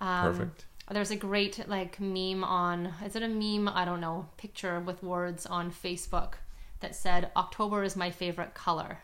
um, 0.00 0.32
Perfect. 0.32 0.66
There's 0.90 1.10
a 1.12 1.16
great 1.16 1.68
like 1.68 2.00
meme 2.00 2.42
on 2.42 2.92
is 3.04 3.14
it 3.14 3.22
a 3.22 3.28
meme? 3.28 3.68
I 3.68 3.84
don't 3.84 4.00
know, 4.00 4.28
picture 4.36 4.80
with 4.80 5.02
words 5.02 5.46
on 5.46 5.70
Facebook 5.70 6.34
that 6.80 6.96
said 6.96 7.30
October 7.36 7.84
is 7.84 7.94
my 7.96 8.10
favorite 8.10 8.54
color. 8.54 8.98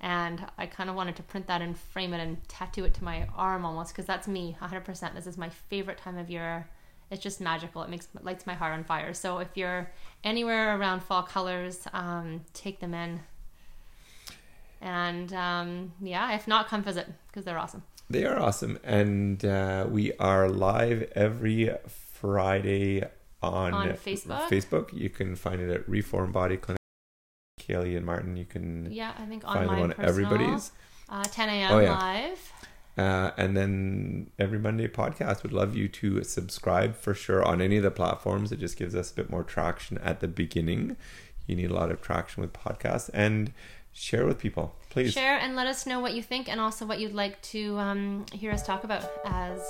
And 0.00 0.46
I 0.56 0.66
kind 0.66 0.88
of 0.88 0.96
wanted 0.96 1.16
to 1.16 1.22
print 1.24 1.48
that 1.48 1.60
and 1.60 1.76
frame 1.76 2.14
it 2.14 2.20
and 2.20 2.46
tattoo 2.48 2.84
it 2.84 2.94
to 2.94 3.04
my 3.04 3.26
arm 3.36 3.64
almost 3.64 3.92
because 3.92 4.06
that's 4.06 4.28
me 4.28 4.56
100%. 4.60 5.14
This 5.14 5.26
is 5.26 5.36
my 5.36 5.48
favorite 5.48 5.98
time 5.98 6.16
of 6.16 6.30
year. 6.30 6.68
It's 7.10 7.22
just 7.22 7.40
magical. 7.40 7.82
It 7.82 7.90
makes 7.90 8.06
lights 8.22 8.46
my 8.46 8.54
heart 8.54 8.74
on 8.74 8.84
fire. 8.84 9.12
So 9.12 9.38
if 9.38 9.48
you're 9.56 9.90
anywhere 10.22 10.78
around 10.78 11.02
fall 11.02 11.24
colors, 11.24 11.86
um, 11.92 12.42
take 12.52 12.80
them 12.80 12.94
in. 12.94 13.20
And 14.80 15.32
um, 15.32 15.92
yeah, 16.00 16.34
if 16.34 16.46
not, 16.46 16.68
come 16.68 16.82
visit 16.82 17.06
because 17.26 17.44
they're 17.44 17.58
awesome. 17.58 17.82
They 18.10 18.24
are 18.24 18.38
awesome, 18.38 18.78
and 18.84 19.44
uh, 19.44 19.86
we 19.90 20.12
are 20.14 20.48
live 20.48 21.10
every 21.14 21.70
Friday 22.22 23.02
on, 23.42 23.74
On 23.74 23.88
Facebook? 23.90 24.48
Facebook, 24.48 24.92
you 24.92 25.10
can 25.10 25.36
find 25.36 25.60
it 25.60 25.70
at 25.70 25.88
Reform 25.88 26.32
Body 26.32 26.56
Clinic. 26.56 26.78
Kaylee 27.60 27.96
and 27.96 28.06
Martin, 28.06 28.36
you 28.36 28.44
can 28.46 28.90
Yeah, 28.90 29.12
I 29.18 29.26
think 29.26 29.42
find 29.42 29.68
them 29.68 29.78
on 29.78 29.88
personal, 29.90 30.08
everybody's. 30.08 30.72
uh, 31.10 31.24
10 31.24 31.48
a.m. 31.50 31.72
Oh, 31.72 31.78
yeah. 31.80 31.98
live. 31.98 32.52
Uh, 32.96 33.30
and 33.36 33.56
then 33.56 34.30
every 34.38 34.58
Monday 34.58 34.88
podcast 34.88 35.42
would 35.42 35.52
love 35.52 35.76
you 35.76 35.86
to 35.88 36.24
subscribe 36.24 36.96
for 36.96 37.14
sure 37.14 37.44
on 37.44 37.60
any 37.60 37.76
of 37.76 37.82
the 37.82 37.90
platforms. 37.90 38.50
It 38.52 38.58
just 38.58 38.76
gives 38.76 38.94
us 38.94 39.10
a 39.12 39.14
bit 39.14 39.28
more 39.30 39.44
traction 39.44 39.98
at 39.98 40.20
the 40.20 40.28
beginning. 40.28 40.96
You 41.46 41.56
need 41.56 41.70
a 41.70 41.74
lot 41.74 41.90
of 41.90 42.00
traction 42.00 42.40
with 42.40 42.52
podcasts 42.52 43.10
and 43.14 43.52
share 43.98 44.26
with 44.26 44.38
people, 44.38 44.74
please. 44.90 45.12
Share 45.12 45.38
and 45.38 45.56
let 45.56 45.66
us 45.66 45.86
know 45.86 46.00
what 46.00 46.14
you 46.14 46.22
think 46.22 46.48
and 46.48 46.60
also 46.60 46.86
what 46.86 46.98
you'd 47.00 47.14
like 47.14 47.40
to 47.42 47.76
um, 47.78 48.24
hear 48.32 48.50
us 48.52 48.64
talk 48.66 48.84
about 48.84 49.04
as 49.24 49.60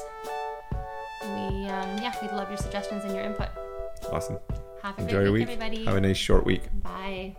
we, 1.22 1.28
um, 1.28 1.98
yeah, 2.02 2.14
we'd 2.22 2.30
love 2.32 2.48
your 2.48 2.58
suggestions 2.58 3.04
and 3.04 3.14
your 3.14 3.24
input. 3.24 3.48
Awesome. 4.12 4.38
Have 4.82 4.98
a 4.98 5.02
Enjoy 5.02 5.12
great 5.14 5.22
your 5.24 5.32
week, 5.32 5.48
week. 5.48 5.58
everybody. 5.58 5.84
Have 5.84 5.96
a 5.96 6.00
nice 6.00 6.16
short 6.16 6.44
week. 6.46 6.62
Bye. 6.82 7.36